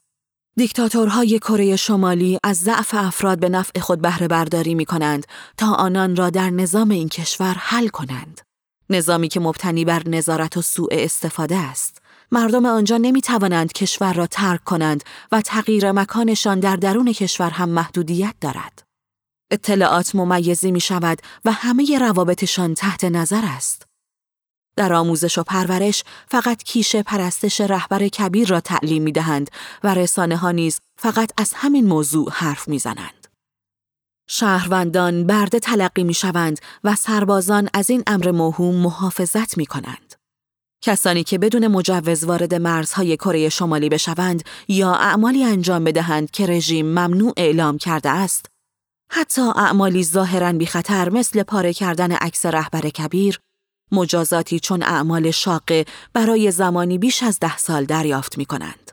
دیکتاتورهای 0.57 1.39
کره 1.39 1.77
شمالی 1.77 2.39
از 2.45 2.57
ضعف 2.57 2.95
افراد 2.95 3.41
به 3.41 3.49
نفع 3.49 3.81
خود 3.81 4.01
بهره 4.01 4.29
برداری 4.29 4.75
می 4.75 4.85
کنند 4.85 5.27
تا 5.57 5.75
آنان 5.75 6.17
را 6.17 6.31
در 6.31 6.51
نظام 6.51 6.91
این 6.91 7.09
کشور 7.09 7.55
حل 7.59 7.89
کنند. 7.89 8.41
نظامی 8.91 9.29
که 9.29 9.41
مبتنی 9.41 9.85
بر 9.85 10.09
نظارت 10.09 10.57
و 10.57 10.63
سوء 10.63 10.89
استفاده 10.91 11.57
است. 11.57 12.03
مردم 12.33 12.67
آنجا 12.67 12.97
نمی 12.97 13.21
توانند 13.21 13.73
کشور 13.73 14.13
را 14.13 14.27
ترک 14.27 14.65
کنند 14.65 15.05
و 15.33 15.41
تغییر 15.41 15.93
مکانشان 15.93 16.61
در 16.61 16.77
درون 16.77 17.13
کشور 17.13 17.51
هم 17.51 17.69
محدودیت 17.69 18.35
دارد. 18.41 18.83
اطلاعات 19.51 20.15
ممیزی 20.15 20.73
می 20.73 20.81
شود 20.81 21.19
و 21.45 21.53
همه 21.53 21.99
روابطشان 21.99 22.75
تحت 22.75 23.05
نظر 23.05 23.43
است. 23.45 23.87
در 24.77 24.93
آموزش 24.93 25.39
و 25.39 25.43
پرورش 25.43 26.05
فقط 26.29 26.63
کیش 26.63 26.97
پرستش 26.97 27.61
رهبر 27.61 28.09
کبیر 28.09 28.49
را 28.49 28.61
تعلیم 28.61 29.03
می 29.03 29.13
دهند 29.13 29.51
و 29.85 29.95
رسانه 29.95 30.37
ها 30.37 30.51
نیز 30.51 30.81
فقط 30.99 31.31
از 31.37 31.53
همین 31.55 31.87
موضوع 31.87 32.31
حرف 32.33 32.69
می 32.69 32.79
زنند. 32.79 33.20
شهروندان 34.33 35.27
برده 35.27 35.59
تلقی 35.59 36.05
می 36.05 36.15
شوند 36.15 36.59
و 36.85 36.95
سربازان 36.95 37.69
از 37.75 37.91
این 37.91 38.03
امر 38.07 38.31
موهوم 38.31 38.75
محافظت 38.75 39.59
می 39.59 39.67
کنند. 39.67 40.15
کسانی 40.83 41.25
که 41.25 41.39
بدون 41.39 41.67
مجوز 41.67 42.25
وارد 42.25 42.55
مرزهای 42.55 43.17
کره 43.17 43.49
شمالی 43.49 43.89
بشوند 43.89 44.43
یا 44.69 44.95
اعمالی 44.95 45.45
انجام 45.45 45.85
بدهند 45.85 46.31
که 46.31 46.47
رژیم 46.47 46.87
ممنوع 46.87 47.33
اعلام 47.37 47.79
کرده 47.79 48.11
است، 48.11 48.47
حتی 49.13 49.43
اعمالی 49.43 50.05
ظاهرا 50.05 50.53
بی 50.53 50.67
خطر 50.67 51.09
مثل 51.09 51.43
پاره 51.43 51.73
کردن 51.73 52.13
عکس 52.13 52.47
رهبر 52.47 52.81
کبیر، 52.81 53.41
مجازاتی 53.93 54.61
چون 54.61 54.83
اعمال 54.83 55.31
شاقه 55.31 55.85
برای 56.13 56.51
زمانی 56.51 56.99
بیش 56.99 57.23
از 57.23 57.39
ده 57.41 57.57
سال 57.57 57.85
دریافت 57.85 58.39
می 58.39 58.45
کنند. 58.45 58.93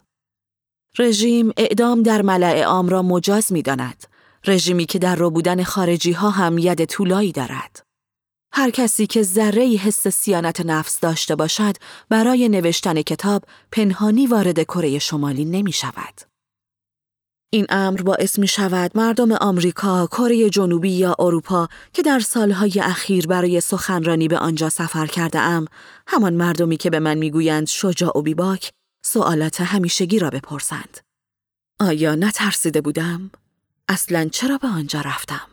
رژیم 1.00 1.52
اعدام 1.58 2.04
در 2.04 2.22
ملع 2.22 2.64
عام 2.64 2.90
را 2.90 3.02
مجاز 3.02 3.52
می 3.52 3.62
داند. 3.62 4.17
رژیمی 4.48 4.86
که 4.86 5.00
در 5.00 5.16
رو 5.16 5.30
بودن 5.30 5.64
خارجی 5.64 6.12
ها 6.12 6.30
هم 6.30 6.58
ید 6.58 6.86
طولایی 6.86 7.32
دارد. 7.32 7.84
هر 8.52 8.70
کسی 8.70 9.08
که 9.08 9.24
ذره 9.24 9.64
حس 9.64 10.08
سیانت 10.08 10.62
نفس 10.62 11.00
داشته 11.00 11.36
باشد 11.36 11.76
برای 12.10 12.50
نوشتن 12.50 13.02
کتاب 13.02 13.44
پنهانی 13.72 14.28
وارد 14.28 14.64
کره 14.64 15.00
شمالی 15.00 15.46
نمی 15.46 15.72
شود. 15.72 16.22
این 17.50 17.66
امر 17.70 18.02
باعث 18.02 18.40
می 18.40 18.48
شود 18.48 18.92
مردم 18.96 19.32
آمریکا، 19.32 20.08
کره 20.08 20.50
جنوبی 20.50 20.92
یا 20.92 21.16
اروپا 21.20 21.68
که 21.94 22.02
در 22.02 22.20
سالهای 22.20 22.80
اخیر 22.80 23.28
برای 23.28 23.62
سخنرانی 23.62 24.28
به 24.28 24.38
آنجا 24.38 24.70
سفر 24.70 25.08
کرده 25.08 25.40
ام، 25.40 25.66
همان 26.08 26.34
مردمی 26.34 26.78
که 26.78 26.90
به 26.90 27.00
من 27.00 27.18
می‌گویند 27.18 27.68
شجاع 27.68 28.18
و 28.18 28.22
بیباک، 28.22 28.72
سوالات 29.06 29.62
همیشگی 29.62 30.20
را 30.20 30.30
بپرسند. 30.30 30.98
آیا 31.80 32.16
نترسیده 32.16 32.82
بودم؟ 32.82 33.32
اصلا 33.90 34.30
چرا 34.32 34.58
به 34.58 34.68
آنجا 34.68 35.02
رفتم؟ 35.02 35.48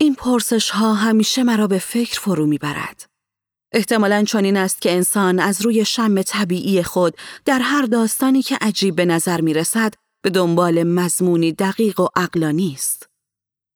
این 0.00 0.14
پرسش 0.14 0.70
ها 0.70 0.94
همیشه 0.94 1.42
مرا 1.42 1.66
به 1.66 1.78
فکر 1.78 2.20
فرو 2.20 2.46
می‌برد. 2.46 3.06
احتمالا 3.72 4.24
چنین 4.24 4.56
است 4.56 4.80
که 4.80 4.92
انسان 4.92 5.40
از 5.40 5.62
روی 5.62 5.84
شم 5.84 6.22
طبیعی 6.22 6.82
خود 6.82 7.16
در 7.44 7.58
هر 7.58 7.82
داستانی 7.82 8.42
که 8.42 8.56
عجیب 8.60 8.96
به 8.96 9.04
نظر 9.04 9.40
می 9.40 9.54
رسد 9.54 9.94
به 10.22 10.30
دنبال 10.30 10.82
مضمونی 10.82 11.52
دقیق 11.52 12.00
و 12.00 12.08
اقلانی 12.16 12.72
است. 12.74 13.06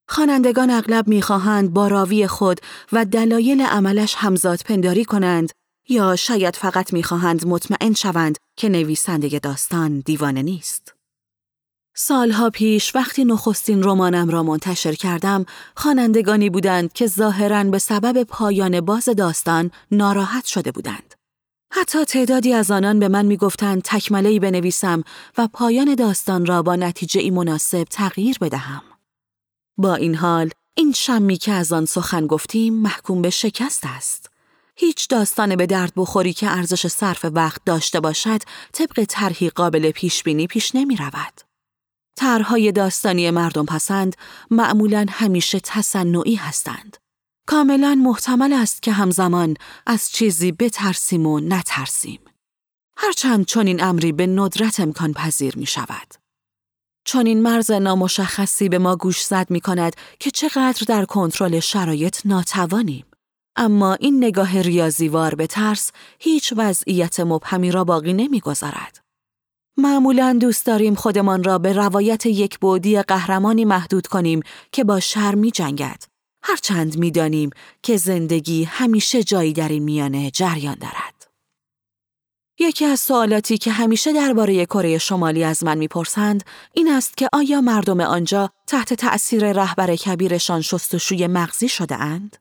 خوانندگان 0.09 0.71
اغلب 0.71 1.09
می‌خواهند 1.09 1.73
با 1.73 1.89
راوی 1.89 2.27
خود 2.27 2.61
و 2.93 3.05
دلایل 3.05 3.61
عملش 3.61 4.15
همزاد 4.15 4.61
پنداری 4.65 5.05
کنند 5.05 5.53
یا 5.89 6.17
شاید 6.17 6.57
فقط 6.57 6.93
می‌خواهند 6.93 7.47
مطمئن 7.47 7.95
شوند 7.95 8.39
که 8.57 8.69
نویسنده 8.69 9.39
داستان 9.39 10.01
دیوانه 10.01 10.43
نیست. 10.43 11.00
سالها 11.95 12.51
پیش 12.51 12.97
وقتی 12.97 13.25
نخستین 13.25 13.83
رمانم 13.83 14.29
را 14.29 14.43
منتشر 14.43 14.93
کردم، 14.93 15.47
خوانندگانی 15.77 16.51
بودند 16.51 16.93
که 16.93 17.07
ظاهرا 17.07 17.65
به 17.65 17.79
سبب 17.79 18.23
پایان 18.23 18.81
باز 18.81 19.05
داستان 19.05 19.71
ناراحت 19.91 20.45
شده 20.47 20.73
بودند. 20.73 21.15
حتی 21.73 22.05
تعدادی 22.05 22.53
از 22.53 22.71
آنان 22.71 22.99
به 22.99 23.09
من 23.09 23.27
می‌گفتند 23.27 23.83
تکمله‌ای 23.83 24.39
بنویسم 24.39 25.05
و 25.39 25.49
پایان 25.53 25.95
داستان 25.95 26.47
را 26.47 26.63
با 26.63 26.77
نتیجه 26.77 27.21
ای 27.21 27.31
مناسب 27.31 27.85
تغییر 27.85 28.39
بدهم. 28.41 28.83
با 29.79 29.95
این 29.95 30.15
حال، 30.15 30.51
این 30.75 30.93
شمی 30.93 31.37
که 31.37 31.53
از 31.53 31.73
آن 31.73 31.87
سخن 31.87 32.27
گفتیم 32.27 32.75
محکوم 32.75 33.23
به 33.23 33.31
شکست 33.31 33.83
است. 33.87 34.31
هیچ 34.77 35.09
داستان 35.09 35.57
به 35.57 35.67
درد 35.67 35.93
بخوری 35.97 36.33
که 36.33 36.51
ارزش 36.51 36.87
صرف 36.87 37.25
وقت 37.25 37.61
داشته 37.67 38.01
باشد 38.01 38.43
طبق 38.73 39.05
طرحی 39.09 39.51
قابل 39.51 39.91
پیش 39.91 40.23
بینی 40.23 40.47
پیش 40.47 40.75
نمی 40.75 40.97
رود. 40.97 41.50
طرحهای 42.21 42.73
داستانی 42.73 43.31
مردم 43.31 43.67
پسند 43.67 44.17
معمولا 44.51 45.07
همیشه 45.11 45.61
تصنعی 45.61 46.35
هستند. 46.35 46.97
کاملا 47.47 47.95
محتمل 47.95 48.53
است 48.53 48.83
که 48.83 48.93
همزمان 48.93 49.57
از 49.87 50.11
چیزی 50.11 50.53
بترسیم 50.53 51.27
و 51.27 51.41
نترسیم. 51.41 52.21
هرچند 52.97 53.45
چون 53.45 53.67
این 53.67 53.83
امری 53.83 54.13
به 54.13 54.27
ندرت 54.27 54.81
امکان 54.81 55.13
پذیر 55.13 55.57
می 55.57 55.67
شود. 55.67 56.15
چون 57.05 57.27
این 57.27 57.43
مرز 57.43 57.71
نامشخصی 57.71 58.69
به 58.69 58.79
ما 58.79 58.97
گوش 58.97 59.23
زد 59.25 59.47
می 59.51 59.61
کند 59.61 59.97
که 60.19 60.31
چقدر 60.31 60.85
در 60.89 61.05
کنترل 61.05 61.61
شرایط 61.61 62.21
ناتوانیم. 62.25 63.07
اما 63.57 63.95
این 63.95 64.25
نگاه 64.25 64.63
ریاضیوار 64.63 65.35
به 65.35 65.47
ترس 65.47 65.93
هیچ 66.19 66.53
وضعیت 66.57 67.21
مبهمی 67.21 67.71
را 67.71 67.85
باقی 67.85 68.13
نمی‌گذارد. 68.13 69.00
معمولا 69.77 70.39
دوست 70.41 70.67
داریم 70.67 70.95
خودمان 70.95 71.45
را 71.45 71.59
به 71.59 71.73
روایت 71.73 72.27
یک 72.27 72.59
بودی 72.59 73.03
قهرمانی 73.03 73.65
محدود 73.65 74.07
کنیم 74.07 74.41
که 74.73 74.85
با 74.85 75.01
شر 75.01 75.35
می 75.35 75.51
جنگد. 75.51 76.05
هرچند 76.43 76.99
می‌دانیم 76.99 77.51
که 77.83 77.97
زندگی 77.97 78.65
همیشه 78.65 79.23
جایی 79.23 79.53
در 79.53 79.69
این 79.69 79.83
میانه 79.83 80.31
جریان 80.31 80.75
دارد. 80.75 81.31
یکی 82.59 82.85
از 82.85 83.01
سوالاتی 83.01 83.59
که 83.59 83.71
همیشه 83.71 84.13
درباره 84.13 84.67
کره 84.67 84.99
شمالی 84.99 85.45
از 85.45 85.65
من 85.65 85.79
می‌پرسند 85.79 86.45
این 86.73 86.91
است 86.91 87.17
که 87.17 87.29
آیا 87.33 87.61
مردم 87.61 88.01
آنجا 88.01 88.51
تحت 88.67 88.95
تأثیر 88.95 89.53
رهبر 89.53 89.97
کبیرشان 89.97 90.61
شستشوی 90.61 91.27
مغزی 91.27 91.69
شده 91.69 91.97
اند؟ 91.97 92.37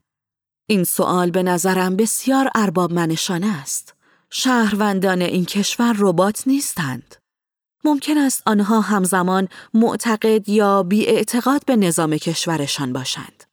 این 0.69 0.83
سوال 0.83 1.31
به 1.31 1.43
نظرم 1.43 1.95
بسیار 1.95 2.49
ارباب 2.55 2.93
منشانه 2.93 3.59
است. 3.61 3.98
شهروندان 4.31 5.21
این 5.21 5.45
کشور 5.45 5.95
ربات 5.99 6.47
نیستند. 6.47 7.15
ممکن 7.83 8.17
است 8.17 8.43
آنها 8.45 8.81
همزمان 8.81 9.47
معتقد 9.73 10.49
یا 10.49 10.83
بیاعتقاد 10.83 11.65
به 11.65 11.75
نظام 11.75 12.17
کشورشان 12.17 12.93
باشند. 12.93 13.43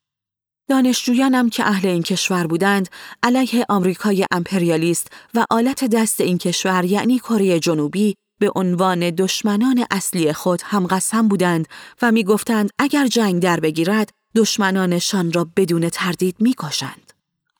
دانشجویانم 0.68 1.50
که 1.50 1.66
اهل 1.66 1.88
این 1.88 2.02
کشور 2.02 2.46
بودند 2.46 2.88
علیه 3.22 3.66
آمریکای 3.68 4.26
امپریالیست 4.30 5.08
و 5.34 5.46
آلت 5.50 5.84
دست 5.84 6.20
این 6.20 6.38
کشور 6.38 6.84
یعنی 6.84 7.18
کره 7.18 7.60
جنوبی 7.60 8.14
به 8.40 8.52
عنوان 8.56 9.10
دشمنان 9.10 9.86
اصلی 9.90 10.32
خود 10.32 10.62
هم 10.64 10.86
قسم 10.86 11.28
بودند 11.28 11.68
و 12.02 12.12
می‌گفتند 12.12 12.70
اگر 12.78 13.06
جنگ 13.06 13.42
در 13.42 13.60
بگیرد 13.60 14.10
دشمنانشان 14.36 15.32
را 15.32 15.46
بدون 15.56 15.88
تردید 15.88 16.36
می‌کشند. 16.38 17.05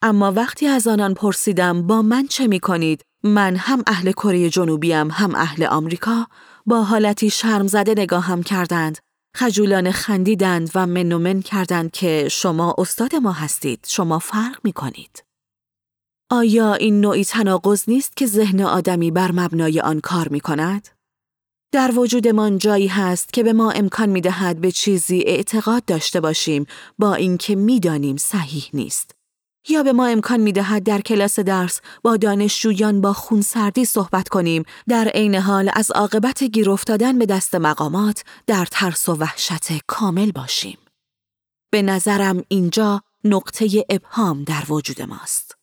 اما 0.06 0.32
وقتی 0.32 0.66
از 0.66 0.86
آنان 0.86 1.14
پرسیدم 1.14 1.86
با 1.86 2.02
من 2.02 2.26
چه 2.26 2.46
می 2.46 2.60
کنید؟ 2.60 3.02
من 3.22 3.56
هم 3.56 3.82
اهل 3.86 4.12
کره 4.12 4.50
جنوبیم 4.50 5.10
هم 5.10 5.34
اهل 5.34 5.64
آمریکا 5.64 6.26
با 6.66 6.82
حالتی 6.82 7.30
شرم 7.30 7.66
زده 7.66 7.94
نگاهم 7.96 8.42
کردند 8.42 8.98
خجولان 9.36 9.90
خندیدند 9.90 10.70
و 10.74 10.86
منومن 10.86 11.42
کردند 11.42 11.90
که 11.90 12.28
شما 12.30 12.74
استاد 12.78 13.14
ما 13.14 13.32
هستید، 13.32 13.86
شما 13.88 14.18
فرق 14.18 14.58
می 14.64 14.72
کنید. 14.72 15.24
آیا 16.30 16.74
این 16.74 17.00
نوعی 17.00 17.24
تناقض 17.24 17.88
نیست 17.88 18.16
که 18.16 18.26
ذهن 18.26 18.60
آدمی 18.60 19.10
بر 19.10 19.32
مبنای 19.32 19.80
آن 19.80 20.00
کار 20.00 20.28
می 20.28 20.40
کند؟ 20.40 20.88
در 21.72 21.98
وجودمان 21.98 22.58
جایی 22.58 22.86
هست 22.86 23.32
که 23.32 23.42
به 23.42 23.52
ما 23.52 23.70
امکان 23.70 24.08
می 24.08 24.20
دهد 24.20 24.60
به 24.60 24.70
چیزی 24.70 25.22
اعتقاد 25.26 25.84
داشته 25.84 26.20
باشیم 26.20 26.66
با 26.98 27.14
اینکه 27.14 27.56
می‌دانیم 27.56 28.16
صحیح 28.16 28.68
نیست 28.74 29.15
یا 29.68 29.82
به 29.82 29.92
ما 29.92 30.06
امکان 30.06 30.40
می 30.40 30.52
دهد 30.52 30.82
در 30.82 31.00
کلاس 31.00 31.40
درس 31.40 31.80
با 32.02 32.16
دانشجویان 32.16 33.00
با 33.00 33.12
خونسردی 33.12 33.84
صحبت 33.84 34.28
کنیم 34.28 34.64
در 34.88 35.08
عین 35.08 35.34
حال 35.34 35.70
از 35.74 35.90
عاقبت 35.90 36.44
گیر 36.44 36.70
افتادن 36.70 37.18
به 37.18 37.26
دست 37.26 37.54
مقامات 37.54 38.24
در 38.46 38.66
ترس 38.70 39.08
و 39.08 39.14
وحشت 39.14 39.86
کامل 39.86 40.30
باشیم. 40.30 40.78
به 41.70 41.82
نظرم 41.82 42.44
اینجا 42.48 43.02
نقطه 43.24 43.84
ابهام 43.90 44.44
در 44.44 44.62
وجود 44.68 45.02
ماست. 45.02 45.56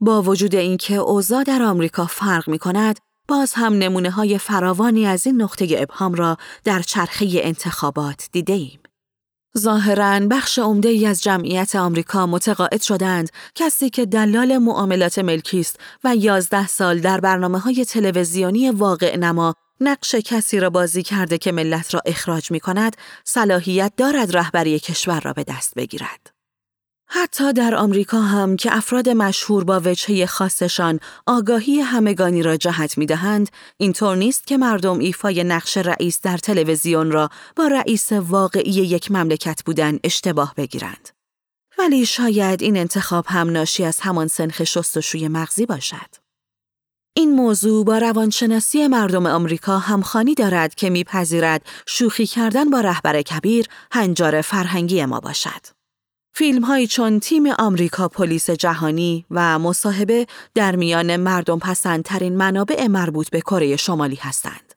با 0.00 0.22
وجود 0.22 0.54
اینکه 0.54 0.94
اوضاع 0.94 1.42
در 1.42 1.62
آمریکا 1.62 2.06
فرق 2.06 2.48
می 2.48 2.58
کند، 2.58 2.98
باز 3.28 3.54
هم 3.54 3.72
نمونه 3.72 4.10
های 4.10 4.38
فراوانی 4.38 5.06
از 5.06 5.26
این 5.26 5.42
نقطه 5.42 5.66
ابهام 5.78 6.14
را 6.14 6.36
در 6.64 6.82
چرخه 6.82 7.26
انتخابات 7.32 8.28
دیده 8.32 8.52
ایم. 8.52 8.80
ظاهرا 9.58 10.20
بخش 10.20 10.58
عمده 10.58 10.88
ای 10.88 11.06
از 11.06 11.22
جمعیت 11.22 11.76
آمریکا 11.76 12.26
متقاعد 12.26 12.82
شدند 12.82 13.30
کسی 13.54 13.90
که 13.90 14.06
دلال 14.06 14.58
معاملات 14.58 15.18
ملکی 15.18 15.60
است 15.60 15.80
و 16.04 16.16
یازده 16.16 16.66
سال 16.66 17.00
در 17.00 17.20
برنامه 17.20 17.58
های 17.58 17.84
تلویزیونی 17.84 18.70
واقع 18.70 19.16
نما 19.16 19.54
نقش 19.80 20.14
کسی 20.14 20.60
را 20.60 20.70
بازی 20.70 21.02
کرده 21.02 21.38
که 21.38 21.52
ملت 21.52 21.94
را 21.94 22.00
اخراج 22.06 22.50
می 22.50 22.60
کند 22.60 22.96
صلاحیت 23.24 23.92
دارد 23.96 24.36
رهبری 24.36 24.78
کشور 24.78 25.20
را 25.20 25.32
به 25.32 25.44
دست 25.44 25.74
بگیرد. 25.74 26.37
حتی 27.10 27.52
در 27.52 27.74
آمریکا 27.74 28.20
هم 28.20 28.56
که 28.56 28.76
افراد 28.76 29.08
مشهور 29.08 29.64
با 29.64 29.80
وجهه 29.84 30.26
خاصشان 30.26 31.00
آگاهی 31.26 31.80
همگانی 31.80 32.42
را 32.42 32.56
جهت 32.56 32.98
می 32.98 33.06
دهند، 33.06 33.48
اینطور 33.76 34.16
نیست 34.16 34.46
که 34.46 34.56
مردم 34.56 34.98
ایفای 34.98 35.44
نقش 35.44 35.76
رئیس 35.76 36.20
در 36.20 36.38
تلویزیون 36.38 37.10
را 37.10 37.30
با 37.56 37.66
رئیس 37.66 38.12
واقعی 38.12 38.72
یک 38.72 39.10
مملکت 39.10 39.62
بودن 39.64 39.98
اشتباه 40.04 40.54
بگیرند. 40.56 41.08
ولی 41.78 42.06
شاید 42.06 42.62
این 42.62 42.76
انتخاب 42.76 43.24
هم 43.28 43.50
ناشی 43.50 43.84
از 43.84 44.00
همان 44.00 44.26
سنخ 44.26 44.64
شستشوی 44.64 45.28
مغزی 45.28 45.66
باشد. 45.66 46.28
این 47.16 47.32
موضوع 47.32 47.84
با 47.84 47.98
روانشناسی 47.98 48.88
مردم 48.88 49.26
آمریکا 49.26 49.78
همخانی 49.78 50.34
دارد 50.34 50.74
که 50.74 50.90
میپذیرد 50.90 51.66
شوخی 51.86 52.26
کردن 52.26 52.70
با 52.70 52.80
رهبر 52.80 53.22
کبیر 53.22 53.66
هنجار 53.92 54.40
فرهنگی 54.40 55.04
ما 55.04 55.20
باشد. 55.20 55.77
فیلم 56.38 56.64
هایی 56.64 56.86
چون 56.86 57.20
تیم 57.20 57.46
آمریکا 57.46 58.08
پلیس 58.08 58.50
جهانی 58.50 59.24
و 59.30 59.58
مصاحبه 59.58 60.26
در 60.54 60.76
میان 60.76 61.16
مردم 61.16 61.58
پسندترین 61.58 62.36
منابع 62.36 62.86
مربوط 62.86 63.30
به 63.30 63.40
کره 63.40 63.76
شمالی 63.76 64.18
هستند. 64.20 64.74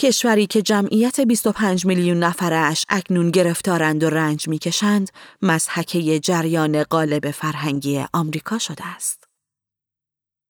کشوری 0.00 0.46
که 0.46 0.62
جمعیت 0.62 1.20
25 1.20 1.86
میلیون 1.86 2.18
نفرش 2.18 2.84
اکنون 2.88 3.30
گرفتارند 3.30 4.02
و 4.02 4.10
رنج 4.10 4.48
می‌کشند، 4.48 5.10
مزحکه 5.42 6.20
جریان 6.20 6.82
قالب 6.82 7.30
فرهنگی 7.30 8.04
آمریکا 8.12 8.58
شده 8.58 8.86
است. 8.86 9.25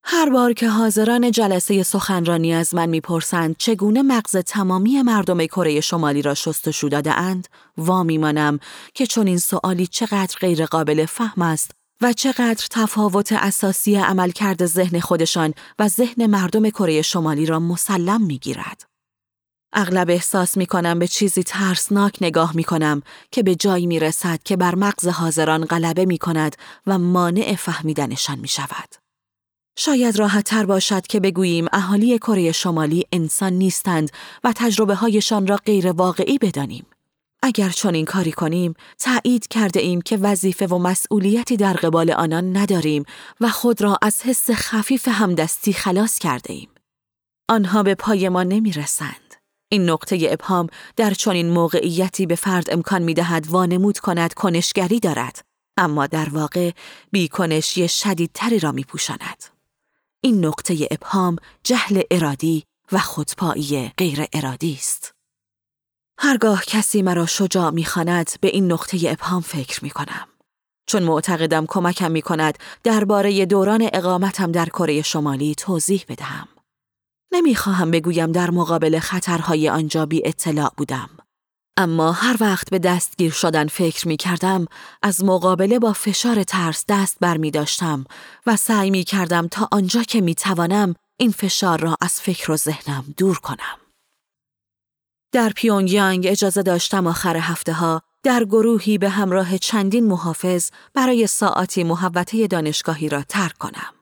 هر 0.03 0.29
بار 0.29 0.53
که 0.53 0.69
حاضران 0.69 1.31
جلسه 1.31 1.83
سخنرانی 1.83 2.53
از 2.53 2.75
من 2.75 2.89
می‌پرسند 2.89 3.55
چگونه 3.57 4.01
مغز 4.01 4.37
تمامی 4.37 5.01
مردم 5.01 5.45
کره 5.45 5.81
شمالی 5.81 6.21
را 6.21 6.33
شستشو 6.33 6.87
داده 6.87 7.13
اند، 7.13 7.47
وا 7.77 8.03
میمانم 8.03 8.59
که 8.93 9.07
چون 9.07 9.27
این 9.27 9.37
سوالی 9.37 9.87
چقدر 9.87 10.37
غیر 10.39 10.65
قابل 10.65 11.05
فهم 11.05 11.41
است 11.41 11.71
و 12.01 12.13
چقدر 12.13 12.67
تفاوت 12.71 13.33
اساسی 13.33 13.95
عملکرد 13.95 14.65
ذهن 14.65 14.99
خودشان 14.99 15.53
و 15.79 15.87
ذهن 15.87 16.25
مردم 16.25 16.69
کره 16.69 17.01
شمالی 17.01 17.45
را 17.45 17.59
مسلم 17.59 18.21
می‌گیرد. 18.21 18.83
اغلب 19.73 20.09
احساس 20.09 20.57
می 20.57 20.65
کنم 20.65 20.99
به 20.99 21.07
چیزی 21.07 21.43
ترسناک 21.43 22.17
نگاه 22.21 22.55
می 22.55 22.63
کنم 22.63 23.01
که 23.31 23.43
به 23.43 23.55
جایی 23.55 23.87
می 23.87 23.99
رسد 23.99 24.43
که 24.43 24.57
بر 24.57 24.75
مغز 24.75 25.07
حاضران 25.07 25.65
غلبه 25.65 26.05
می 26.05 26.17
کند 26.17 26.55
و 26.87 26.97
مانع 26.97 27.55
فهمیدنشان 27.55 28.39
می 28.39 28.47
شود. 28.47 29.06
شاید 29.79 30.19
راحت 30.19 30.45
تر 30.45 30.65
باشد 30.65 31.07
که 31.07 31.19
بگوییم 31.19 31.67
اهالی 31.73 32.17
کره 32.17 32.51
شمالی 32.51 33.05
انسان 33.11 33.53
نیستند 33.53 34.11
و 34.43 34.53
تجربه 34.55 34.95
هایشان 34.95 35.47
را 35.47 35.55
غیر 35.55 35.91
واقعی 35.91 36.37
بدانیم. 36.37 36.85
اگر 37.43 37.69
چون 37.69 38.05
کاری 38.05 38.31
کنیم، 38.31 38.73
تایید 38.99 39.47
کرده 39.47 39.79
ایم 39.79 40.01
که 40.01 40.17
وظیفه 40.17 40.67
و 40.67 40.77
مسئولیتی 40.77 41.57
در 41.57 41.73
قبال 41.73 42.11
آنان 42.11 42.57
نداریم 42.57 43.03
و 43.41 43.49
خود 43.49 43.81
را 43.81 43.97
از 44.01 44.21
حس 44.21 44.51
خفیف 44.51 45.07
همدستی 45.07 45.73
خلاص 45.73 46.19
کرده 46.19 46.53
ایم. 46.53 46.69
آنها 47.49 47.83
به 47.83 47.95
پای 47.95 48.29
ما 48.29 48.43
نمی 48.43 48.71
رسند. 48.71 49.35
این 49.69 49.89
نقطه 49.89 50.27
ابهام 50.29 50.67
در 50.95 51.13
چنین 51.13 51.49
موقعیتی 51.49 52.25
به 52.25 52.35
فرد 52.35 52.69
امکان 52.71 53.03
می 53.03 53.13
دهد 53.13 53.47
وانمود 53.49 53.99
کند 53.99 54.33
کنشگری 54.33 54.99
دارد، 54.99 55.41
اما 55.77 56.07
در 56.07 56.29
واقع 56.29 56.71
بیکنشی 57.11 57.87
شدیدتری 57.87 58.59
را 58.59 58.71
می 58.71 58.83
پوشاند. 58.83 59.56
این 60.23 60.45
نقطه 60.45 60.87
ابهام 60.91 61.35
جهل 61.63 62.01
ارادی 62.11 62.63
و 62.91 62.97
خودپایی 62.97 63.91
غیر 63.97 64.25
ارادی 64.33 64.73
است. 64.73 65.11
هرگاه 66.19 66.63
کسی 66.65 67.01
مرا 67.01 67.25
شجاع 67.25 67.69
می‌خواند 67.69 68.29
به 68.41 68.47
این 68.47 68.71
نقطه 68.71 68.97
ابهام 69.05 69.41
فکر 69.41 69.83
می 69.83 69.89
کنم. 69.89 70.27
چون 70.89 71.03
معتقدم 71.03 71.65
کمکم 71.65 72.11
می 72.11 72.21
کند 72.21 72.57
درباره 72.83 73.45
دوران 73.45 73.89
اقامتم 73.93 74.51
در 74.51 74.65
کره 74.65 75.01
شمالی 75.01 75.55
توضیح 75.55 76.05
بدهم. 76.09 76.47
نمی‌خواهم 77.31 77.91
بگویم 77.91 78.31
در 78.31 78.49
مقابل 78.49 78.99
خطرهای 78.99 79.69
آنجا 79.69 80.05
بی 80.05 80.27
اطلاع 80.27 80.73
بودم. 80.77 81.09
اما 81.77 82.11
هر 82.11 82.37
وقت 82.39 82.69
به 82.69 82.79
دستگیر 82.79 83.31
شدن 83.31 83.67
فکر 83.67 84.07
می 84.07 84.17
کردم 84.17 84.65
از 85.01 85.23
مقابله 85.23 85.79
با 85.79 85.93
فشار 85.93 86.43
ترس 86.43 86.85
دست 86.89 87.17
بر 87.21 87.37
می 87.37 87.51
داشتم 87.51 88.05
و 88.45 88.55
سعی 88.55 88.89
می 88.89 89.03
کردم 89.03 89.47
تا 89.47 89.67
آنجا 89.71 90.03
که 90.03 90.21
می 90.21 90.35
توانم 90.35 90.95
این 91.17 91.31
فشار 91.31 91.79
را 91.79 91.95
از 92.01 92.21
فکر 92.21 92.51
و 92.51 92.57
ذهنم 92.57 93.05
دور 93.17 93.39
کنم. 93.39 93.77
در 95.31 95.49
پیونگیانگ 95.49 96.27
اجازه 96.29 96.63
داشتم 96.63 97.07
آخر 97.07 97.37
هفته 97.37 97.73
ها 97.73 98.01
در 98.23 98.43
گروهی 98.43 98.97
به 98.97 99.09
همراه 99.09 99.57
چندین 99.57 100.07
محافظ 100.07 100.69
برای 100.93 101.27
ساعتی 101.27 101.83
محوطه 101.83 102.47
دانشگاهی 102.47 103.09
را 103.09 103.23
ترک 103.23 103.57
کنم. 103.57 103.96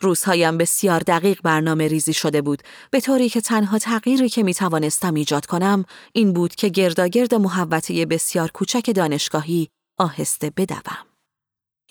روزهایم 0.00 0.58
بسیار 0.58 1.00
دقیق 1.00 1.40
برنامه 1.42 1.88
ریزی 1.88 2.12
شده 2.12 2.42
بود 2.42 2.62
به 2.90 3.00
طوری 3.00 3.28
که 3.28 3.40
تنها 3.40 3.78
تغییری 3.78 4.28
که 4.28 4.42
می 4.42 4.54
توانستم 4.54 5.14
ایجاد 5.14 5.46
کنم 5.46 5.84
این 6.12 6.32
بود 6.32 6.54
که 6.54 6.68
گرداگرد 6.68 7.34
محوطه 7.34 8.06
بسیار 8.06 8.50
کوچک 8.50 8.90
دانشگاهی 8.94 9.68
آهسته 9.98 10.52
بدوم. 10.56 11.06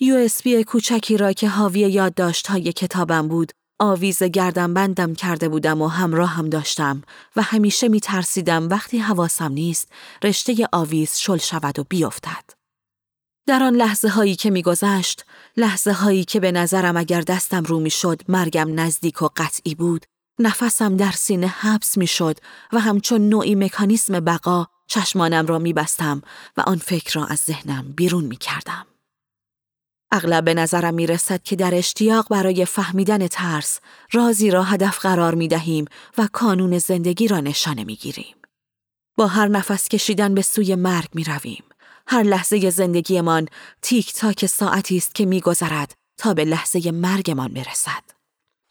یو 0.00 0.28
کوچکی 0.66 1.16
را 1.16 1.32
که 1.32 1.48
حاوی 1.48 1.80
یادداشت 1.80 2.46
های 2.46 2.72
کتابم 2.72 3.28
بود 3.28 3.52
آویز 3.80 4.22
گردم 4.22 4.74
بندم 4.74 5.14
کرده 5.14 5.48
بودم 5.48 5.82
و 5.82 5.88
همراه 5.88 6.30
هم 6.30 6.48
داشتم 6.48 7.02
و 7.36 7.42
همیشه 7.42 7.88
می 7.88 8.00
ترسیدم 8.00 8.68
وقتی 8.68 8.98
حواسم 8.98 9.52
نیست 9.52 9.92
رشته 10.24 10.68
آویز 10.72 11.16
شل 11.16 11.36
شود 11.36 11.78
و 11.78 11.84
بیفتد. 11.88 12.57
در 13.48 13.62
آن 13.62 13.74
لحظه 13.74 14.08
هایی 14.08 14.36
که 14.36 14.50
میگذشت، 14.50 15.24
لحظه 15.56 15.92
هایی 15.92 16.24
که 16.24 16.40
به 16.40 16.52
نظرم 16.52 16.96
اگر 16.96 17.20
دستم 17.20 17.62
رو 17.62 17.80
می‌شد 17.80 18.22
مرگم 18.28 18.80
نزدیک 18.80 19.22
و 19.22 19.28
قطعی 19.36 19.74
بود، 19.74 20.06
نفسم 20.38 20.96
در 20.96 21.10
سینه 21.10 21.46
حبس 21.46 21.98
می‌شد 21.98 22.38
و 22.72 22.80
همچون 22.80 23.28
نوعی 23.28 23.54
مکانیسم 23.54 24.20
بقا 24.20 24.66
چشمانم 24.86 25.46
را 25.46 25.58
میبستم 25.58 26.22
و 26.56 26.60
آن 26.60 26.76
فکر 26.76 27.20
را 27.20 27.26
از 27.26 27.38
ذهنم 27.38 27.92
بیرون 27.96 28.24
می‌کردم. 28.24 28.86
اغلب 30.12 30.44
به 30.44 30.54
نظرم 30.54 30.94
می 30.94 31.06
رسد 31.06 31.42
که 31.42 31.56
در 31.56 31.74
اشتیاق 31.74 32.28
برای 32.28 32.64
فهمیدن 32.64 33.26
ترس 33.26 33.80
رازی 34.12 34.50
را 34.50 34.62
هدف 34.62 34.98
قرار 34.98 35.34
می 35.34 35.48
دهیم 35.48 35.84
و 36.18 36.28
کانون 36.32 36.78
زندگی 36.78 37.28
را 37.28 37.40
نشانه 37.40 37.84
می 37.84 37.96
گیریم. 37.96 38.36
با 39.16 39.26
هر 39.26 39.48
نفس 39.48 39.88
کشیدن 39.88 40.34
به 40.34 40.42
سوی 40.42 40.74
مرگ 40.74 41.08
می 41.14 41.24
رویم. 41.24 41.64
هر 42.10 42.22
لحظه 42.22 42.70
زندگیمان 42.70 43.46
تیک 43.82 44.12
تاک 44.12 44.46
ساعتی 44.46 44.96
است 44.96 45.14
که 45.14 45.26
میگذرد 45.26 45.94
تا 46.18 46.34
به 46.34 46.44
لحظه 46.44 46.90
مرگمان 46.90 47.54
برسد. 47.54 48.02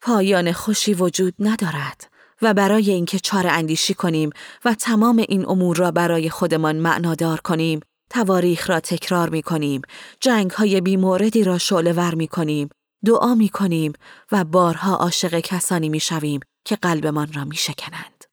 پایان 0.01 0.51
خوشی 0.51 0.93
وجود 0.93 1.33
ندارد 1.39 2.09
و 2.41 2.53
برای 2.53 2.91
اینکه 2.91 3.19
چاره 3.19 3.51
اندیشی 3.51 3.93
کنیم 3.93 4.29
و 4.65 4.73
تمام 4.73 5.17
این 5.17 5.49
امور 5.49 5.77
را 5.77 5.91
برای 5.91 6.29
خودمان 6.29 6.75
معنادار 6.75 7.39
کنیم، 7.39 7.79
تواریخ 8.09 8.69
را 8.69 8.79
تکرار 8.79 9.29
می 9.29 9.41
کنیم، 9.41 9.81
جنگ 10.19 10.51
های 10.51 10.81
بیموردی 10.81 11.43
را 11.43 11.57
شعله 11.57 11.93
ور 11.93 12.15
می 12.15 12.27
کنیم، 12.27 12.69
دعا 13.05 13.35
می 13.35 13.49
کنیم 13.49 13.93
و 14.31 14.43
بارها 14.43 14.95
عاشق 14.95 15.39
کسانی 15.39 15.89
می 15.89 15.99
شویم 15.99 16.39
که 16.65 16.75
قلبمان 16.75 17.33
را 17.33 17.45
می 17.45 17.55
شکنند. 17.55 18.23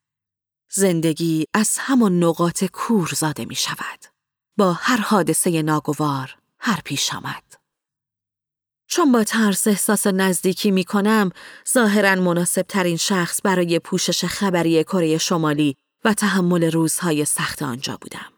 زندگی 0.73 1.45
از 1.55 1.77
همان 1.79 2.25
نقاط 2.25 2.65
کور 2.65 3.13
زاده 3.17 3.45
می 3.45 3.55
شود. 3.55 4.14
با 4.57 4.73
هر 4.73 4.97
حادثه 4.97 5.63
ناگوار 5.63 6.37
هر 6.59 6.81
پیش 6.85 7.15
آمد. 7.15 7.43
چون 8.87 9.13
با 9.13 9.25
ترس 9.25 9.67
احساس 9.67 10.07
نزدیکی 10.07 10.71
می 10.71 10.85
کنم، 10.85 11.31
ظاهرا 11.75 12.15
مناسب 12.15 12.63
ترین 12.63 12.97
شخص 12.97 13.41
برای 13.45 13.79
پوشش 13.79 14.25
خبری 14.25 14.85
کره 14.85 15.19
شمالی 15.19 15.77
و 16.05 16.15
تحمل 16.15 16.71
روزهای 16.71 17.25
سخت 17.25 17.63
آنجا 17.63 17.99
بودم. 18.01 18.33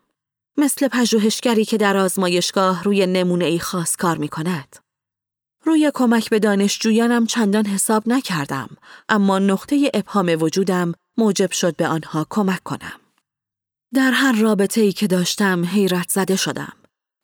مثل 0.56 0.88
پژوهشگری 0.88 1.64
که 1.64 1.76
در 1.76 1.96
آزمایشگاه 1.96 2.84
روی 2.84 3.06
نمونه 3.06 3.44
ای 3.44 3.58
خاص 3.58 3.96
کار 3.96 4.18
می 4.18 4.28
کند. 4.28 4.76
روی 5.64 5.90
کمک 5.94 6.30
به 6.30 6.38
دانشجویانم 6.38 7.26
چندان 7.26 7.66
حساب 7.66 8.02
نکردم 8.08 8.68
اما 9.08 9.38
نقطه 9.38 9.90
ابهام 9.94 10.36
وجودم 10.40 10.92
موجب 11.16 11.50
شد 11.50 11.76
به 11.76 11.88
آنها 11.88 12.26
کمک 12.30 12.62
کنم. 12.62 13.05
در 13.94 14.10
هر 14.10 14.32
رابطه 14.32 14.80
ای 14.80 14.92
که 14.92 15.06
داشتم 15.06 15.64
حیرت 15.64 16.10
زده 16.10 16.36
شدم. 16.36 16.72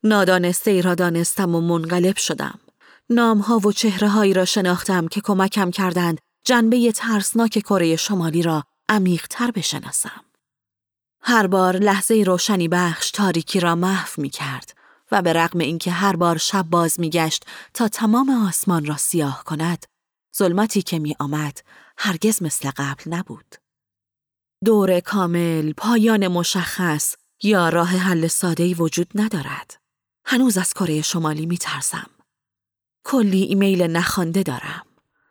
نادانسته 0.03 0.71
ای 0.71 0.81
را 0.81 0.95
دانستم 0.95 1.55
و 1.55 1.61
منقلب 1.61 2.17
شدم. 2.17 2.59
نامها 3.09 3.57
و 3.57 3.71
چهره 3.71 4.09
هایی 4.09 4.33
را 4.33 4.45
شناختم 4.45 5.07
که 5.07 5.21
کمکم 5.21 5.71
کردند 5.71 6.17
جنبه 6.45 6.91
ترسناک 6.91 7.59
کره 7.59 7.95
شمالی 7.95 8.41
را 8.41 8.63
عمیقتر 8.89 9.51
بشناسم. 9.51 10.25
هر 11.21 11.47
بار 11.47 11.77
لحظه 11.77 12.23
روشنی 12.27 12.67
بخش 12.67 13.11
تاریکی 13.11 13.59
را 13.59 13.75
محو 13.75 14.21
می 14.21 14.29
کرد 14.29 14.73
و 15.11 15.21
به 15.21 15.33
رغم 15.33 15.59
اینکه 15.59 15.91
هر 15.91 16.15
بار 16.15 16.37
شب 16.37 16.65
باز 16.69 16.99
می 16.99 17.09
گشت 17.09 17.45
تا 17.73 17.87
تمام 17.87 18.29
آسمان 18.47 18.85
را 18.85 18.97
سیاه 18.97 19.43
کند، 19.43 19.85
ظلمتی 20.37 20.81
که 20.81 20.99
می 20.99 21.15
آمد 21.19 21.63
هرگز 21.97 22.43
مثل 22.43 22.71
قبل 22.77 23.03
نبود. 23.13 23.62
دور 24.65 24.99
کامل، 24.99 25.73
پایان 25.73 26.27
مشخص 26.27 27.15
یا 27.43 27.69
راه 27.69 27.89
حل 27.89 28.27
ساده‌ای 28.27 28.73
وجود 28.73 29.07
ندارد. 29.15 29.77
هنوز 30.25 30.57
از 30.57 30.73
کره 30.73 31.01
شمالی 31.01 31.45
می 31.45 31.57
ترسم. 31.57 32.09
کلی 33.05 33.41
ایمیل 33.41 33.81
نخوانده 33.81 34.43
دارم. 34.43 34.83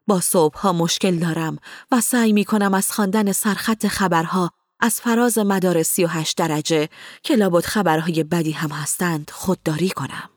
با 0.07 0.21
صبح 0.21 0.59
ها 0.59 0.73
مشکل 0.73 1.19
دارم 1.19 1.59
و 1.91 2.01
سعی 2.01 2.33
می 2.33 2.45
کنم 2.45 2.75
از 2.75 2.93
خواندن 2.93 3.33
سرخط 3.33 3.87
خبرها 3.87 4.51
از 4.81 5.01
فراز 5.01 5.39
مدار 5.39 5.83
38 5.83 6.37
درجه 6.37 6.89
که 7.23 7.37
لابد 7.37 7.65
خبرهای 7.65 8.25
بدی 8.25 8.53
هم 8.53 8.71
هستند 8.71 9.31
خودداری 9.35 9.91
کنم. 9.91 10.31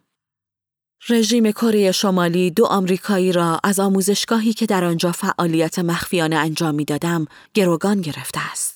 رژیم 1.09 1.51
کره 1.51 1.91
شمالی 1.91 2.51
دو 2.51 2.65
آمریکایی 2.65 3.31
را 3.31 3.59
از 3.63 3.79
آموزشگاهی 3.79 4.53
که 4.53 4.65
در 4.65 4.83
آنجا 4.83 5.11
فعالیت 5.11 5.79
مخفیانه 5.79 6.35
انجام 6.35 6.75
می‌دادم 6.75 7.25
گروگان 7.53 8.01
گرفته 8.01 8.51
است. 8.51 8.74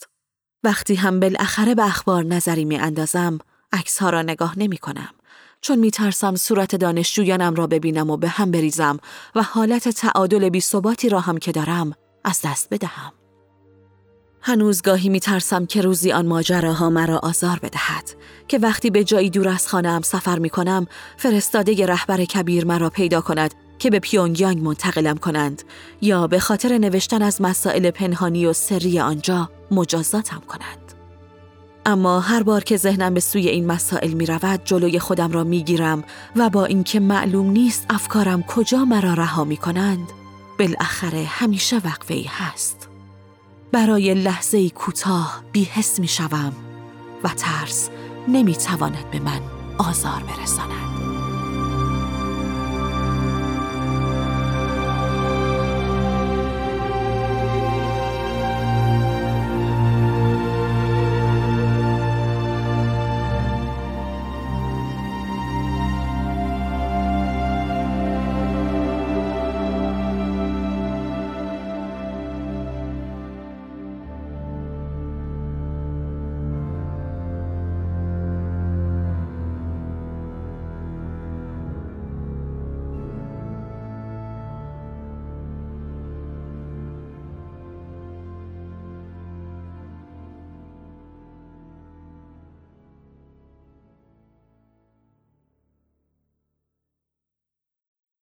وقتی 0.63 0.95
هم 0.95 1.19
بالاخره 1.19 1.76
به 1.76 1.86
اخبار 1.86 2.24
نظری 2.24 2.65
می 2.65 2.78
اندازم، 2.78 3.39
عکس 3.74 3.98
ها 3.98 4.10
را 4.10 4.22
نگاه 4.22 4.60
نمی 4.60 4.78
کنم. 4.78 5.10
چون 5.62 5.80
می 5.80 5.91
ترسم 5.91 6.36
صورت 6.36 6.76
دانشجویانم 6.76 7.56
را 7.56 7.67
ببینم 7.67 8.10
و 8.10 8.17
به 8.17 8.28
هم 8.28 8.52
بریزم 8.52 9.00
و 9.36 9.43
حالت 9.43 9.89
تعادل 9.89 10.50
بی 10.50 10.62
ثباتی 10.62 11.10
را 11.10 11.19
هم 11.19 11.38
که 11.38 11.52
دارم 11.52 11.93
از 12.24 12.41
دست 12.43 12.67
بدهم. 12.72 13.13
هنوز 14.41 14.82
گاهی 14.82 15.10
می 15.10 15.19
ترسم 15.19 15.65
که 15.65 15.82
روزی 15.82 16.12
آن 16.12 16.28
ماجراها 16.28 16.89
مرا 16.89 17.17
آزار 17.17 17.60
بدهد 17.60 18.10
که 18.48 18.60
وقتی 18.60 18.89
به 18.89 19.04
جایی 19.04 19.30
دور 19.30 19.48
از 19.48 19.67
خانهام 19.67 20.02
سفر 20.02 20.39
می 20.39 20.50
کنم 20.50 20.88
فرستاده 21.17 21.86
رهبر 21.86 22.26
کبیر 22.26 22.65
مرا 22.65 22.89
پیدا 22.89 23.22
کند 23.22 23.54
که 23.80 23.89
به 23.89 24.00
پیونگیانگ 24.00 24.63
منتقلم 24.63 25.17
کنند 25.17 25.63
یا 26.02 26.28
به 26.28 26.39
خاطر 26.39 26.78
نوشتن 26.78 27.22
از 27.22 27.41
مسائل 27.41 27.91
پنهانی 27.91 28.45
و 28.45 28.54
سری 28.54 29.00
آنجا 29.00 29.50
مجازاتم 29.71 30.41
کنند. 30.47 30.93
اما 31.86 32.19
هر 32.19 32.43
بار 32.43 32.63
که 32.63 32.77
ذهنم 32.77 33.13
به 33.13 33.19
سوی 33.19 33.47
این 33.47 33.67
مسائل 33.67 34.13
می 34.13 34.25
رود 34.25 34.62
جلوی 34.65 34.99
خودم 34.99 35.32
را 35.32 35.43
می 35.43 35.63
گیرم 35.63 36.03
و 36.36 36.49
با 36.49 36.65
اینکه 36.65 36.99
معلوم 36.99 37.49
نیست 37.49 37.86
افکارم 37.89 38.43
کجا 38.43 38.86
مرا 38.86 39.13
رها 39.13 39.43
می 39.43 39.58
کنند 39.58 40.12
بالاخره 40.60 41.23
همیشه 41.23 41.75
وقفه 41.75 42.13
ای 42.13 42.25
هست. 42.29 42.89
برای 43.71 44.13
لحظه 44.13 44.69
کوتاه 44.69 45.43
بیحس 45.51 45.99
می 45.99 46.08
شوم 46.08 46.53
و 47.23 47.29
ترس 47.29 47.89
نمی 48.27 48.55
تواند 48.55 49.12
به 49.12 49.19
من 49.19 49.41
آزار 49.77 50.23
برساند. 50.23 50.98